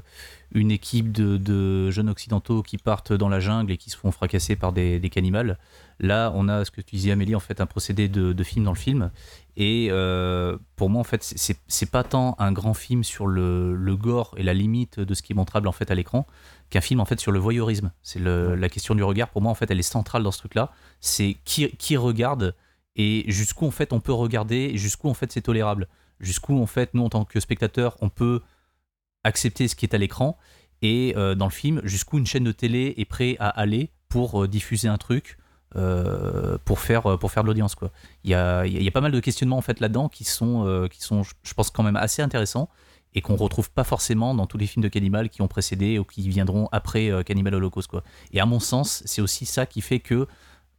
[0.52, 4.12] une équipe de, de jeunes occidentaux qui partent dans la jungle et qui se font
[4.12, 5.58] fracasser par des, des cannibales.
[6.00, 8.64] Là, on a ce que tu disais, Amélie, en fait, un procédé de, de film
[8.64, 9.10] dans le film.
[9.56, 13.96] Et euh, pour moi, en fait, c'est- pas tant un grand film sur le, le
[13.96, 16.28] gore et la limite de ce qui est montrable en fait à l'écran
[16.70, 17.92] qu'un film en fait sur le voyeurisme.
[18.04, 19.30] C'est la question du regard.
[19.30, 20.72] Pour moi, en fait, elle est centrale dans ce truc-là.
[21.00, 22.54] C'est qui, qui regarde
[22.96, 25.88] et jusqu'où en fait on peut regarder jusqu'où en fait c'est tolérable
[26.20, 28.42] jusqu'où en fait nous en tant que spectateurs on peut
[29.24, 30.38] accepter ce qui est à l'écran
[30.82, 34.44] et euh, dans le film jusqu'où une chaîne de télé est prêt à aller pour
[34.44, 35.38] euh, diffuser un truc
[35.76, 37.92] euh, pour faire de l'audience quoi.
[38.24, 40.88] Il y a, il y a pas mal de questionnements en fait là-dedans qui sont
[40.90, 42.70] qui sont je pense quand même assez intéressants
[43.14, 46.04] et qu'on retrouve pas forcément dans tous les films de Cannibal qui ont précédé ou
[46.04, 47.90] qui viendront après Cannibal Holocaust
[48.32, 50.28] et à mon sens c'est aussi ça qui fait que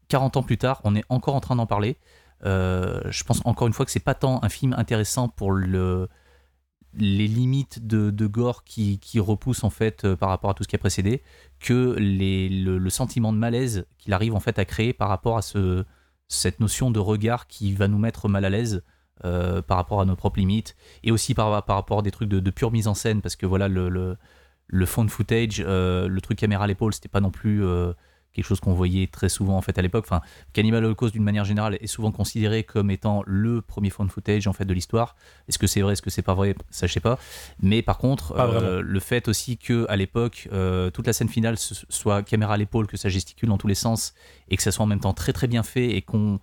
[0.08, 1.98] 40 ans plus tard on est encore en train d'en parler
[2.44, 6.08] je pense encore une fois que c'est pas tant un film intéressant pour le,
[6.94, 10.62] les limites de, de gore qui, qui repoussent en fait euh, par rapport à tout
[10.62, 11.22] ce qui a précédé
[11.60, 15.84] que le, sentiment de malaise qu'il arrive en fait à créer par rapport à ce,
[16.28, 18.82] cette notion de regard qui va nous mettre mal à l'aise
[19.24, 22.40] euh, par rapport à nos propres limites et aussi par, rapport à des trucs de,
[22.40, 24.16] de pure mise en scène parce que voilà le,
[24.66, 27.92] le phone footage euh, le truc caméra à l'épaule c'était pas non plus euh,
[28.32, 30.04] quelque chose qu'on voyait très souvent en fait à l'époque.
[30.06, 30.20] Enfin
[30.52, 34.52] Cannibal Holocaust d'une manière générale est souvent considéré comme étant le premier phone footage en
[34.52, 35.16] fait de l'histoire.
[35.48, 36.54] Est-ce que c'est vrai est-ce que c'est pas vrai?
[36.70, 37.18] Ça je sais pas.
[37.60, 41.56] Mais par contre euh, le fait aussi que à l'époque euh, toute la scène finale
[41.58, 44.14] soit caméra à l'épaule que ça gesticule dans tous les sens
[44.48, 46.38] et que ça soit en même temps très très bien fait et qu'on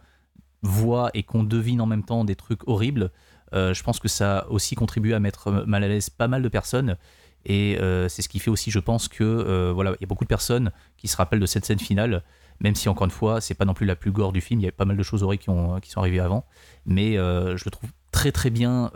[0.62, 3.12] voit et qu'on devine en même temps des trucs horribles
[3.54, 6.42] euh, je pense que ça a aussi contribué à mettre mal à l'aise pas mal
[6.42, 6.98] de personnes
[7.46, 10.08] et euh, c'est ce qui fait aussi je pense que euh, voilà il y a
[10.08, 12.24] beaucoup de personnes qui se rappellent de cette scène finale
[12.60, 14.62] même si encore une fois c'est pas non plus la plus gore du film.
[14.62, 16.46] Il y a pas mal de choses horribles qui, qui sont arrivées avant.
[16.86, 18.92] Mais euh, je le trouve très très bien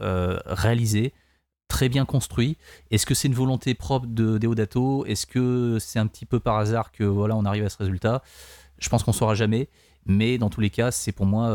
[0.46, 1.14] réalisé
[1.68, 2.58] très bien construit.
[2.90, 6.58] Est-ce que c'est une volonté propre de Deodato est-ce que c'est un petit peu par
[6.58, 8.24] hasard que voilà on arrive à ce résultat?
[8.80, 9.70] Je pense qu'on saura jamais.
[10.06, 11.54] Mais dans tous les cas c'est pour moi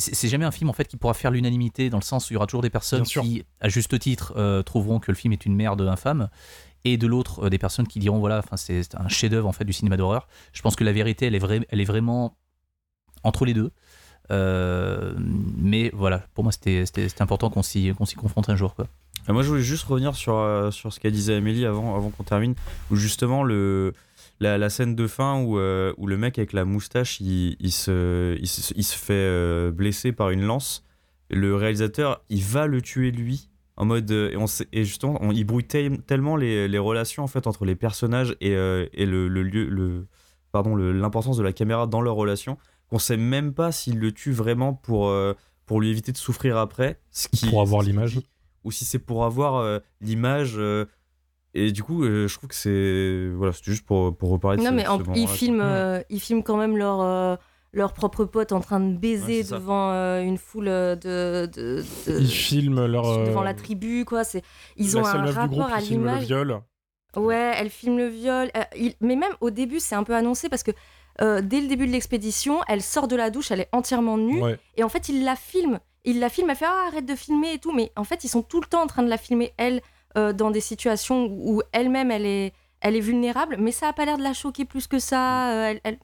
[0.00, 2.34] c'est- jamais un film en fait qui pourra faire l'unanimité dans le sens où il
[2.34, 5.46] y aura toujours des personnes qui à juste titre euh, trouveront que le film est
[5.46, 6.28] une merde infâme
[6.84, 9.64] et de l'autre euh, des personnes qui diront voilà enfin c'est un chef-d'œuvre en fait
[9.64, 10.28] du cinéma d'horreur.
[10.52, 12.36] Je pense que la vérité elle est vraie elle est vraiment
[13.22, 13.70] entre les deux.
[14.32, 15.14] Euh,
[15.56, 18.74] mais voilà pour moi c'était c'était c'était important qu'on s'y qu'on s'y confronte un jour
[18.74, 18.86] quoi.
[19.28, 22.22] Moi, je voulais juste revenir sur, euh, sur ce qu'a disait Amélie avant, avant qu'on
[22.22, 22.54] termine,
[22.92, 23.92] où justement le,
[24.40, 27.72] la, la scène de fin où, euh, où le mec avec la moustache, il, il
[27.72, 30.84] se, il, se, il se fait euh, blesser par une lance.
[31.30, 33.50] Le réalisateur, il va le tuer lui.
[33.78, 37.24] En mode, euh, et, on et justement, on, il brouille tel- tellement les, les relations
[37.24, 40.06] en fait entre les personnages et, et le, le lieu, le,
[40.52, 42.56] pardon, l'importance de la caméra dans leur relation,
[42.88, 45.12] qu'on sait même pas s'il le tue vraiment pour,
[45.66, 47.00] pour lui éviter de souffrir après.
[47.10, 48.20] Ce qui, Pour avoir l'image.
[48.64, 50.58] ou si c'est pour avoir l'image.
[51.64, 53.28] Et du coup, euh, je trouve que c'est.
[53.36, 56.00] Voilà, c'était juste pour, pour reparler de Non, ce- mais en- ce ils, filment, euh,
[56.10, 57.36] ils filment quand même leur, euh,
[57.72, 59.58] leur propre pote en train de baiser Ouais, c'est ça.
[59.58, 60.96] devant euh, une foule de.
[61.46, 63.04] de, de- Ils filment leur.
[63.26, 64.24] devant euh, la tribu, quoi.
[64.24, 64.42] C'est,
[64.76, 66.24] ils la ont seule un meuf du rapport groupe à qui filme le l'image.
[66.26, 66.60] viol.
[67.16, 68.50] Ouais, elle filme le viol.
[68.56, 70.72] Euh, il- Mais même au début, c'est un peu annoncé parce que
[71.22, 74.42] euh, dès le début de l'expédition, elle sort de la douche, elle est entièrement nue.
[74.42, 74.58] Ouais.
[74.76, 75.78] Et en fait, il la filme.
[76.04, 77.72] Il la filme, elle fait ah, arrête de filmer et tout.
[77.74, 79.80] Mais en fait, ils sont tout le temps en train de la filmer, elle,
[80.16, 83.56] euh, dans des situations où elle-même, elle est, elle est vulnérable.
[83.58, 85.50] Mais ça a pas l'air de la choquer plus que ça.
[85.52, 85.98] Euh, elle, elle-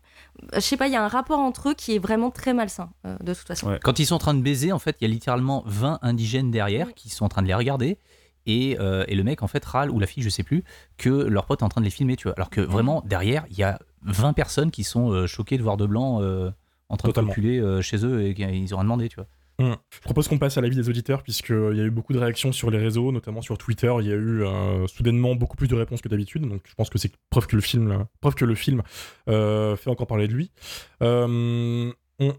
[0.54, 2.90] Je sais pas, il y a un rapport entre eux qui est vraiment très malsain,
[3.06, 3.68] euh, de toute façon.
[3.68, 3.78] Ouais.
[3.82, 6.50] Quand ils sont en train de baiser, en fait, il y a littéralement 20 indigènes
[6.50, 7.98] derrière qui sont en train de les regarder.
[8.44, 10.64] Et, euh, et le mec, en fait, râle, ou la fille, je sais plus,
[10.98, 12.34] que leur pote est en train de les filmer, tu vois.
[12.36, 15.76] Alors que vraiment, derrière, il y a 20 personnes qui sont euh, choquées de voir
[15.76, 16.50] de blanc euh,
[16.88, 17.32] en train Totalement.
[17.36, 19.26] de euh, chez eux et qu'ils ont rien demandé, tu vois.
[19.62, 19.76] Hum.
[19.90, 22.50] Je propose qu'on passe à l'avis des auditeurs, puisqu'il y a eu beaucoup de réactions
[22.50, 23.92] sur les réseaux, notamment sur Twitter.
[24.00, 26.90] Il y a eu euh, soudainement beaucoup plus de réponses que d'habitude, donc je pense
[26.90, 28.82] que c'est preuve que le film, preuve que le film
[29.28, 30.50] euh, fait encore parler de lui.
[31.02, 31.92] Euh,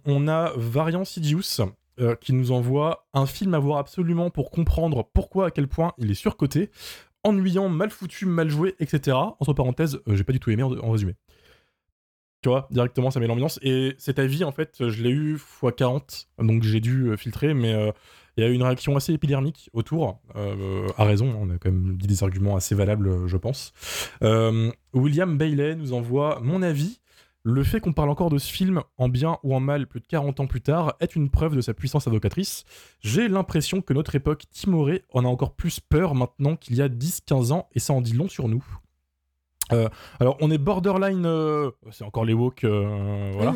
[0.05, 1.61] on, a Variant Sidious
[1.99, 5.93] euh, qui nous envoie un film à voir absolument pour comprendre pourquoi, à quel point
[5.97, 6.71] il est surcoté,
[7.23, 9.15] ennuyant, mal foutu, mal joué, etc.
[9.39, 11.15] Entre parenthèses, euh, j'ai pas du tout aimé en résumé.
[12.43, 13.57] Tu vois, directement, ça met l'ambiance.
[13.63, 17.73] Et cet avis, en fait, je l'ai eu x40, donc j'ai dû euh, filtrer, mais
[17.73, 17.91] euh,
[18.35, 21.71] il y a eu une réaction assez épidermique autour, euh, à raison, on a quand
[21.71, 23.71] même dit des arguments assez valables, je pense.
[24.93, 26.99] William Bailey nous envoie Mon avis,
[27.43, 30.07] le fait qu'on parle encore de ce film, en bien ou en mal, plus de
[30.07, 32.65] 40 ans plus tard, est une preuve de sa puissance avocatrice.
[32.99, 36.89] J'ai l'impression que notre époque timorée en a encore plus peur maintenant qu'il y a
[36.89, 38.65] 10-15 ans, et ça en dit long sur nous.
[39.71, 39.87] Euh,
[40.19, 41.25] alors, on est borderline.
[41.25, 43.55] euh, c'est encore les woke, euh, voilà.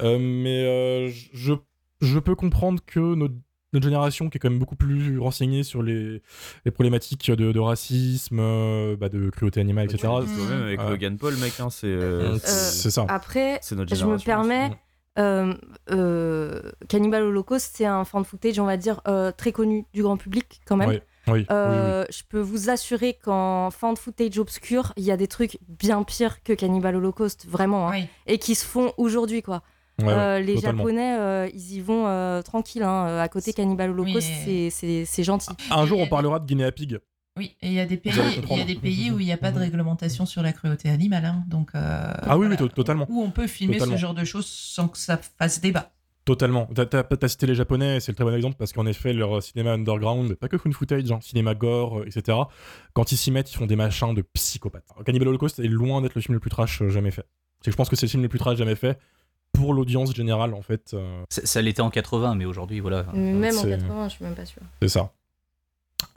[0.00, 1.52] Euh, mais euh, je,
[2.00, 3.34] je peux comprendre que notre,
[3.74, 6.22] notre génération, qui est quand même beaucoup plus renseignée sur les,
[6.64, 10.00] les problématiques de, de racisme, euh, bah, de cruauté animale, etc.
[10.26, 10.80] C'est quand même avec.
[10.80, 13.04] Logan Paul, mec, hein, c'est euh, Euh, ça.
[13.08, 14.70] Après, notre je me permets,
[15.18, 15.52] euh,
[15.90, 20.16] euh, Cannibal Holocaust, c'est un fan footage, on va dire, euh, très connu du grand
[20.16, 20.88] public quand même.
[20.88, 25.16] Ouais, oui, oui, Euh, Je peux vous assurer qu'en fan footage obscur, il y a
[25.16, 28.06] des trucs bien pires que Cannibal Holocaust, vraiment, hein, Oui.
[28.26, 29.62] et qui se font aujourd'hui, quoi.
[30.00, 30.78] Ouais, Euh, les totalement.
[30.84, 32.82] Japonais, euh, ils y vont euh, tranquille.
[32.82, 35.50] hein, à côté Cannibal Holocaust, Oui, c'est- gentil.
[35.70, 36.98] Un jour, on parlera de Guinea Pig.
[37.38, 38.66] Oui, et il y a des pays, Vous allez il y a comprendre.
[38.66, 41.70] des pays où il n'y a pas de réglementation sur la cruauté animale, hein, donc.
[41.74, 42.72] euh, Ah oui, oui, voilà.
[42.74, 43.06] totalement.
[43.08, 43.96] Où on peut filmer Totalement.
[43.96, 45.92] ce genre de choses sans que ça fasse débat.
[46.24, 46.66] Totalement.
[46.74, 50.34] T'as, cité les Japonais, c'est le très bon exemple parce qu'en effet, leur cinéma underground,
[50.36, 52.38] pas que fun footage, hein, cinéma gore, euh, etc.
[52.92, 54.86] Quand ils s'y mettent, ils font des machins de psychopathes.
[55.04, 57.26] Cannibal Holocaust est loin d'être le film le plus trash euh, jamais fait.
[57.66, 58.98] Je pense que c'est le film le plus trash jamais fait
[59.52, 60.92] pour l'audience générale, en fait.
[60.94, 63.02] euh, Ça, ça l'était en 80, mais aujourd'hui, voilà.
[63.14, 64.62] Même en c'est- 80, je suis même pas sûre.
[64.80, 65.12] c'est ça.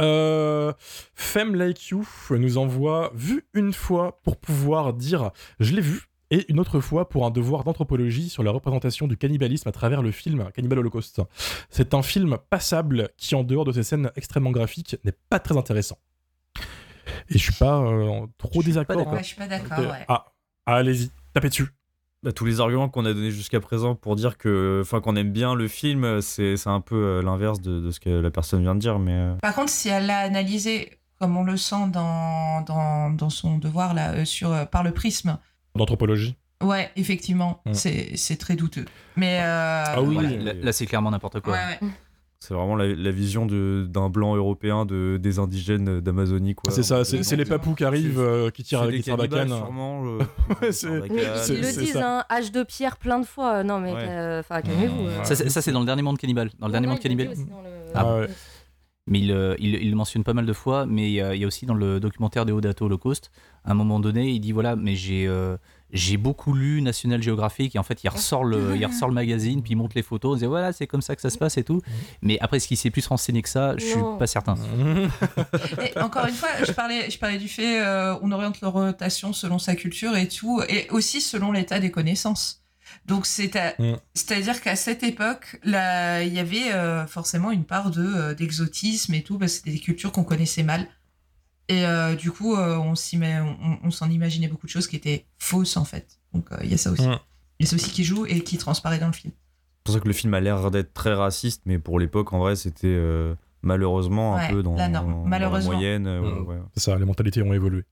[0.01, 0.73] Euh,
[1.13, 6.45] Femme Like You nous envoie vu une fois pour pouvoir dire je l'ai vu et
[6.51, 10.11] une autre fois pour un devoir d'anthropologie sur la représentation du cannibalisme à travers le
[10.11, 11.21] film Cannibal Holocaust.
[11.69, 15.57] C'est un film passable qui, en dehors de ses scènes extrêmement graphiques, n'est pas très
[15.57, 15.97] intéressant.
[17.29, 18.97] Et je suis pas euh, trop Je pas désaccord.
[18.97, 19.13] d'accord.
[19.13, 19.79] Ouais, je suis pas d'accord.
[19.79, 20.05] Ouais.
[20.07, 20.25] Ah,
[20.65, 21.67] allez-y, tapez dessus.
[22.23, 25.31] Bah, tous les arguments qu'on a donnés jusqu'à présent pour dire que, enfin, qu'on aime
[25.31, 28.61] bien le film, c'est c'est un peu euh, l'inverse de, de ce que la personne
[28.61, 31.87] vient de dire, mais euh, Par contre, si elle l'a analysé comme on le sent
[31.93, 35.37] dans, dans, dans son devoir là, sur, par le prisme,
[35.75, 36.35] D'anthropologie.
[36.63, 37.73] ouais, effectivement, Mm.
[37.73, 38.85] c'est c'est très douteux.
[39.15, 40.29] Mais euh, Ah oui, voilà.
[40.29, 41.53] Là, là, c'est clairement n'importe quoi.
[41.53, 41.89] Ouais, ouais.
[42.39, 46.71] c'est vraiment la, la vision de- d'un blanc européen de, des indigènes d'Amazonie, quoi.
[46.71, 49.03] C'est ça, c'est Donc, c'est les papous qui arrivent, euh, qui tirent avec des
[49.47, 50.05] sûrement.
[50.05, 50.19] euh,
[50.49, 52.19] Ouais, Mais c'est- ils le disent, ça.
[52.19, 53.63] hein, âge de pierre plein de fois.
[53.63, 54.05] Non, mais Ouais.
[54.07, 55.07] euh, enfin, calmez-vous.
[55.07, 55.23] euh.
[55.23, 56.49] Ça, c'est- ça, c'est dans le dernier monde cannibale.
[56.59, 57.29] Dans le dernier Non, monde cannibale.
[57.29, 58.27] aussi dans le- Ah ouais.
[59.07, 61.35] Mais il, euh, il, il le mentionne pas mal de fois, mais il y a,
[61.35, 63.29] il y a aussi dans le documentaire de Odato Holocaust,
[63.63, 65.57] à un moment donné, il dit voilà, mais j'ai euh,
[65.91, 69.61] j'ai beaucoup lu National Geographic et en fait, il ressort le, il ressort le magazine,
[69.61, 71.55] puis il montre les photos, il dit voilà, c'est comme ça que ça se passe
[71.57, 71.81] et tout.
[72.23, 74.17] Mais après, est-ce qu'il s'est plus renseigné que ça Je suis Non.
[74.17, 74.55] pas certain.
[75.95, 79.33] Et encore une fois, je parlais, je parlais du fait euh, on oriente leur rotation
[79.33, 82.64] selon sa culture et tout, et aussi selon l'état des connaissances.
[83.05, 83.95] Donc c'est à- Mm.
[84.13, 89.13] c'est-à-dire qu'à cette époque, là, il y avait euh, forcément une part de euh, d'exotisme
[89.13, 90.87] et tout, parce que c'était des cultures qu'on connaissait mal.
[91.67, 94.87] Et euh, du coup, euh, on s'y met, on, on s'en imaginait beaucoup de choses
[94.87, 96.19] qui étaient fausses en fait.
[96.33, 97.07] Donc euh, il y a ça aussi.
[97.07, 97.19] Mm.
[97.59, 99.33] Il y a ça aussi qui joue et qui transparaît dans le film.
[99.33, 102.39] C'est pour ça que le film a l'air d'être très raciste, mais pour l'époque, en
[102.39, 105.73] vrai, c'était euh, malheureusement un Ouais, peu dans, la norme, dans la malheureusement.
[105.73, 106.03] moyenne.
[106.19, 106.47] Mm.
[106.47, 106.57] ouais.
[106.75, 107.83] C'est ça, les mentalités ont évolué.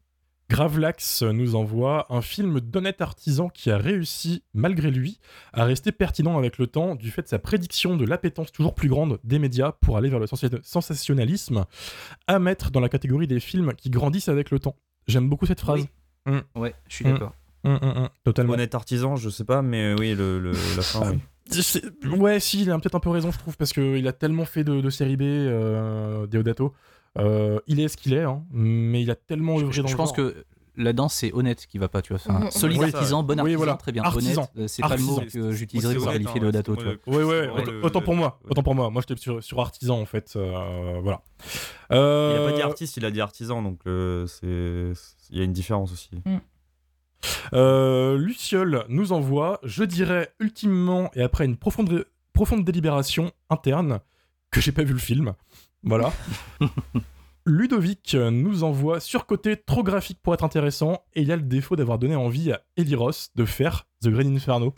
[0.49, 5.19] Gravelax nous envoie un film d'honnête artisan qui a réussi, malgré lui,
[5.53, 8.89] à rester pertinent avec le temps du fait de sa prédiction de l'appétence toujours plus
[8.89, 11.65] grande des médias pour aller vers le sensa- sensationnalisme,
[12.27, 14.75] à mettre dans la catégorie des films qui grandissent avec le temps.
[15.07, 15.85] J'aime beaucoup cette phrase.
[16.55, 17.11] Ouais, je suis Mm.
[17.13, 17.33] d'accord.
[17.65, 18.53] Hum, totalement.
[18.53, 21.19] Honnête artisan, je sais pas, mais oui, le, le- la fin, Ah, oui.
[22.17, 24.63] Ouais, si, il a peut-être un peu raison, je trouve, parce qu'il a tellement fait
[24.63, 26.73] de, de série B, euh, Deodato.
[27.19, 29.87] Euh, il est ce qu'il est, hein, mais il a tellement Je, œuvré je- dans
[29.87, 30.15] je le pense genre.
[30.33, 30.45] que
[30.75, 32.19] là-dedans, c'est honnête qui va pas, tu vois.
[32.25, 33.73] Enfin, solide Oui, artisan, bon oui, artisan, voilà.
[33.75, 34.01] très bien.
[34.03, 34.41] Artisan.
[34.41, 36.93] Honnête, euh, c'est pas le mot que j'utiliserais Moi, pour qualifier le dato, tu vois.
[37.05, 37.47] moi, Ouais,
[37.83, 38.89] autant, le- pour moi, autant pour moi.
[38.89, 40.33] Moi, j'étais sur, sur artisan en fait.
[40.35, 41.21] euh, voilà.
[41.91, 44.93] Il Euh, a pas dit artiste, il a dit artisan, donc euh, c'est
[45.29, 46.09] il y a une différence aussi.
[47.53, 53.99] euh, Luciole nous envoie, je dirais ultimement et après une profonde, profonde délibération interne
[54.53, 55.33] que j'ai pas vu le film.
[55.83, 56.13] Voilà.
[57.45, 61.75] Ludovic nous envoie surcoté trop graphique pour être intéressant et il y a le défaut
[61.75, 64.73] d'avoir donné envie à Eli Ross de faire The Green Inferno.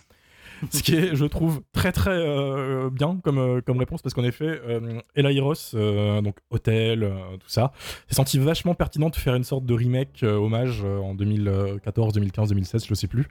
[0.71, 4.23] Ce qui est, je trouve, très très euh, bien comme, euh, comme réponse parce qu'en
[4.23, 7.71] effet, euh, Eli Ross, euh, donc Hôtel, euh, tout ça,
[8.07, 12.13] s'est senti vachement pertinent de faire une sorte de remake euh, hommage euh, en 2014,
[12.13, 13.27] 2015, 2016, je sais plus,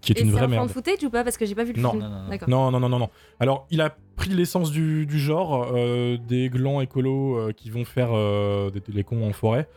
[0.00, 0.66] qui est Et une c'est vraie un merde.
[0.68, 1.24] fan footage ou pas?
[1.24, 1.90] Parce que j'ai pas vu le Non.
[1.92, 2.02] film.
[2.02, 2.46] Non, non, non.
[2.48, 3.10] Non, non, non, non, non.
[3.40, 7.84] Alors, il a pris l'essence du, du genre, euh, des glands écolos euh, qui vont
[7.84, 9.68] faire euh, des, les cons en forêt.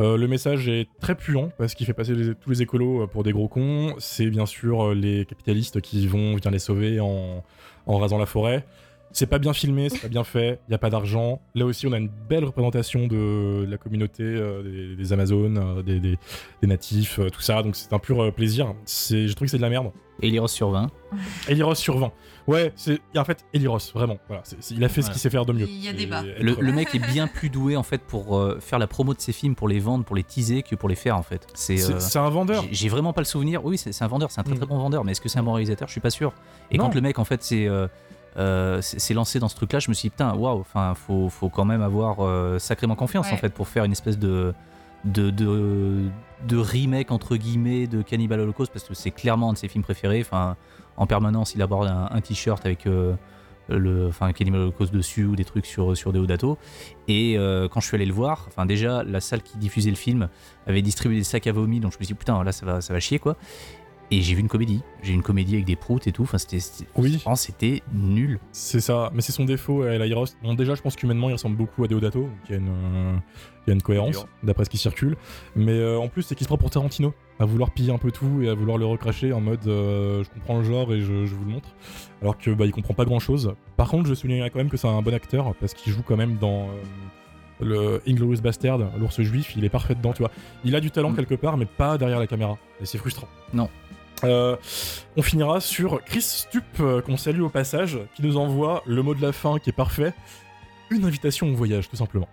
[0.00, 3.22] Euh, le message est très puant parce qu'il fait passer tous les écolos euh, pour
[3.22, 3.94] des gros cons.
[3.98, 7.44] C'est bien sûr euh, les capitalistes qui vont venir les sauver en,
[7.86, 8.64] en rasant la forêt.
[9.12, 11.40] C'est pas bien filmé, c'est pas bien fait, il y a pas d'argent.
[11.56, 15.82] Là aussi, on a une belle représentation de la communauté euh, des, des Amazones, euh,
[15.82, 16.18] des, des-
[16.62, 17.62] des natifs, euh, tout ça.
[17.62, 18.74] Donc c'est un pur euh, plaisir.
[18.84, 19.90] C'est, je trouve que c'est de la merde.
[20.22, 20.90] Eliros sur 20.
[21.48, 22.12] Eliros sur 20.
[22.46, 24.18] Ouais, c'est en fait Eliros, vraiment.
[24.28, 25.66] Voilà, c'est- c'est- il a fait ce qu'il sait faire de mieux.
[25.68, 26.22] Il y a débat.
[26.24, 29.12] être- Le, le mec est bien plus doué en fait pour euh, faire la promo
[29.14, 31.46] de ses films, pour les vendre, pour les teaser que pour les faire en fait.
[31.54, 32.62] C'est c'est, euh, c'est un vendeur.
[32.64, 33.64] j'ai- j'ai vraiment pas le souvenir.
[33.64, 34.68] Oui, c'est c'est un vendeur, c'est un très très Mm.
[34.68, 36.32] bon vendeur, mais est-ce que c'est un bon réalisateur Je suis pas sûr.
[36.70, 36.84] Et Non.
[36.84, 37.66] quand le mec en fait c'est
[38.36, 41.48] euh, c'est lancé dans ce truc-là, je me suis dit putain, waouh, enfin faut, faut
[41.48, 43.34] quand même avoir euh, sacrément confiance Ouais.
[43.34, 44.54] en fait pour faire une espèce de
[45.04, 46.08] de, de
[46.46, 49.82] de remake entre guillemets de Cannibal Holocaust parce que c'est clairement un de ses films
[49.84, 50.20] préférés.
[50.20, 50.56] Enfin,
[50.96, 53.14] en permanence, il aborde un, un t-shirt avec euh,
[53.68, 56.58] le, enfin Cannibal Holocaust dessus ou des trucs sur sur Deodato.
[57.08, 59.96] Et euh, quand je suis allé le voir, enfin déjà la salle qui diffusait le
[59.96, 60.28] film
[60.66, 62.80] avait distribué des sacs à vomi, donc je me suis dit putain là ça va
[62.82, 63.36] ça va chier quoi.
[64.12, 66.22] Et j'ai vu une comédie, j'ai une comédie avec des proutes et tout.
[66.24, 66.58] Enfin c'était
[66.96, 67.22] Oui.
[67.36, 68.40] c'était nul.
[68.50, 70.26] C'est ça, mais c'est son défaut à Eliros.
[70.42, 72.68] Bon, déjà, je pense qu'humainement, il ressemble beaucoup à Deodato, donc il y a une,
[72.68, 73.16] euh,
[73.66, 75.16] il y a une cohérence, d'après ce qui circule.
[75.54, 78.10] Mais euh, en plus, c'est qu'il se prend pour Tarantino, à vouloir piller un peu
[78.10, 81.26] tout et à vouloir le recracher en mode euh, je comprends le genre et je,
[81.26, 81.68] je vous le montre.
[82.20, 83.54] Alors que bah, il comprend pas grand chose.
[83.76, 86.16] Par contre, je soulignerai quand même que c'est un bon acteur, parce qu'il joue quand
[86.16, 86.64] même dans.
[86.68, 86.72] euh,
[87.62, 90.30] le Inglorious Bastard, l'ours juif, il est parfait dedans, tu vois.
[90.64, 91.16] Il a du talent Mm.
[91.16, 92.56] quelque part, mais pas derrière la caméra.
[92.80, 93.28] Et c'est frustrant.
[93.52, 93.68] Non.
[94.24, 94.56] Euh,
[95.16, 99.14] on finira sur Chris Stup, euh, qu'on salue au passage, qui nous envoie le mot
[99.14, 100.12] de la fin qui est parfait.
[100.90, 102.28] Une invitation au voyage, tout simplement.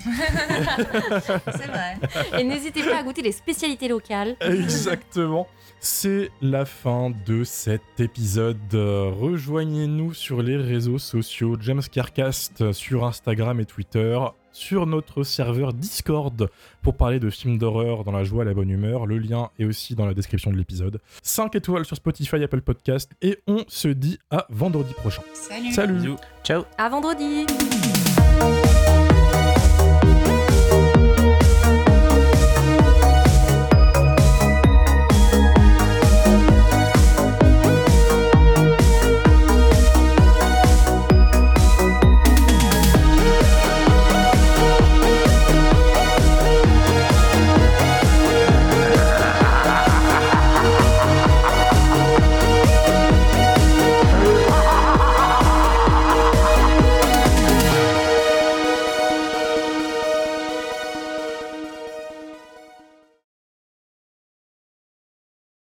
[0.04, 1.96] C'est vrai.
[2.38, 4.36] Et n'hésitez pas à goûter les spécialités locales.
[4.40, 5.48] Exactement.
[5.86, 8.56] C'est la fin de cet épisode.
[8.72, 14.18] Euh, Rejoignez-nous sur les réseaux sociaux James Carcast sur Instagram et Twitter,
[14.50, 16.48] sur notre serveur Discord
[16.80, 19.04] pour parler de films d'horreur dans la joie et la bonne humeur.
[19.04, 21.02] Le lien est aussi dans la description de l'épisode.
[21.22, 25.22] 5 étoiles sur Spotify, Apple Podcast et on se dit à vendredi prochain.
[25.34, 25.72] Salut.
[25.72, 26.14] Salut
[26.44, 26.62] Ciao.
[26.78, 27.44] À vendredi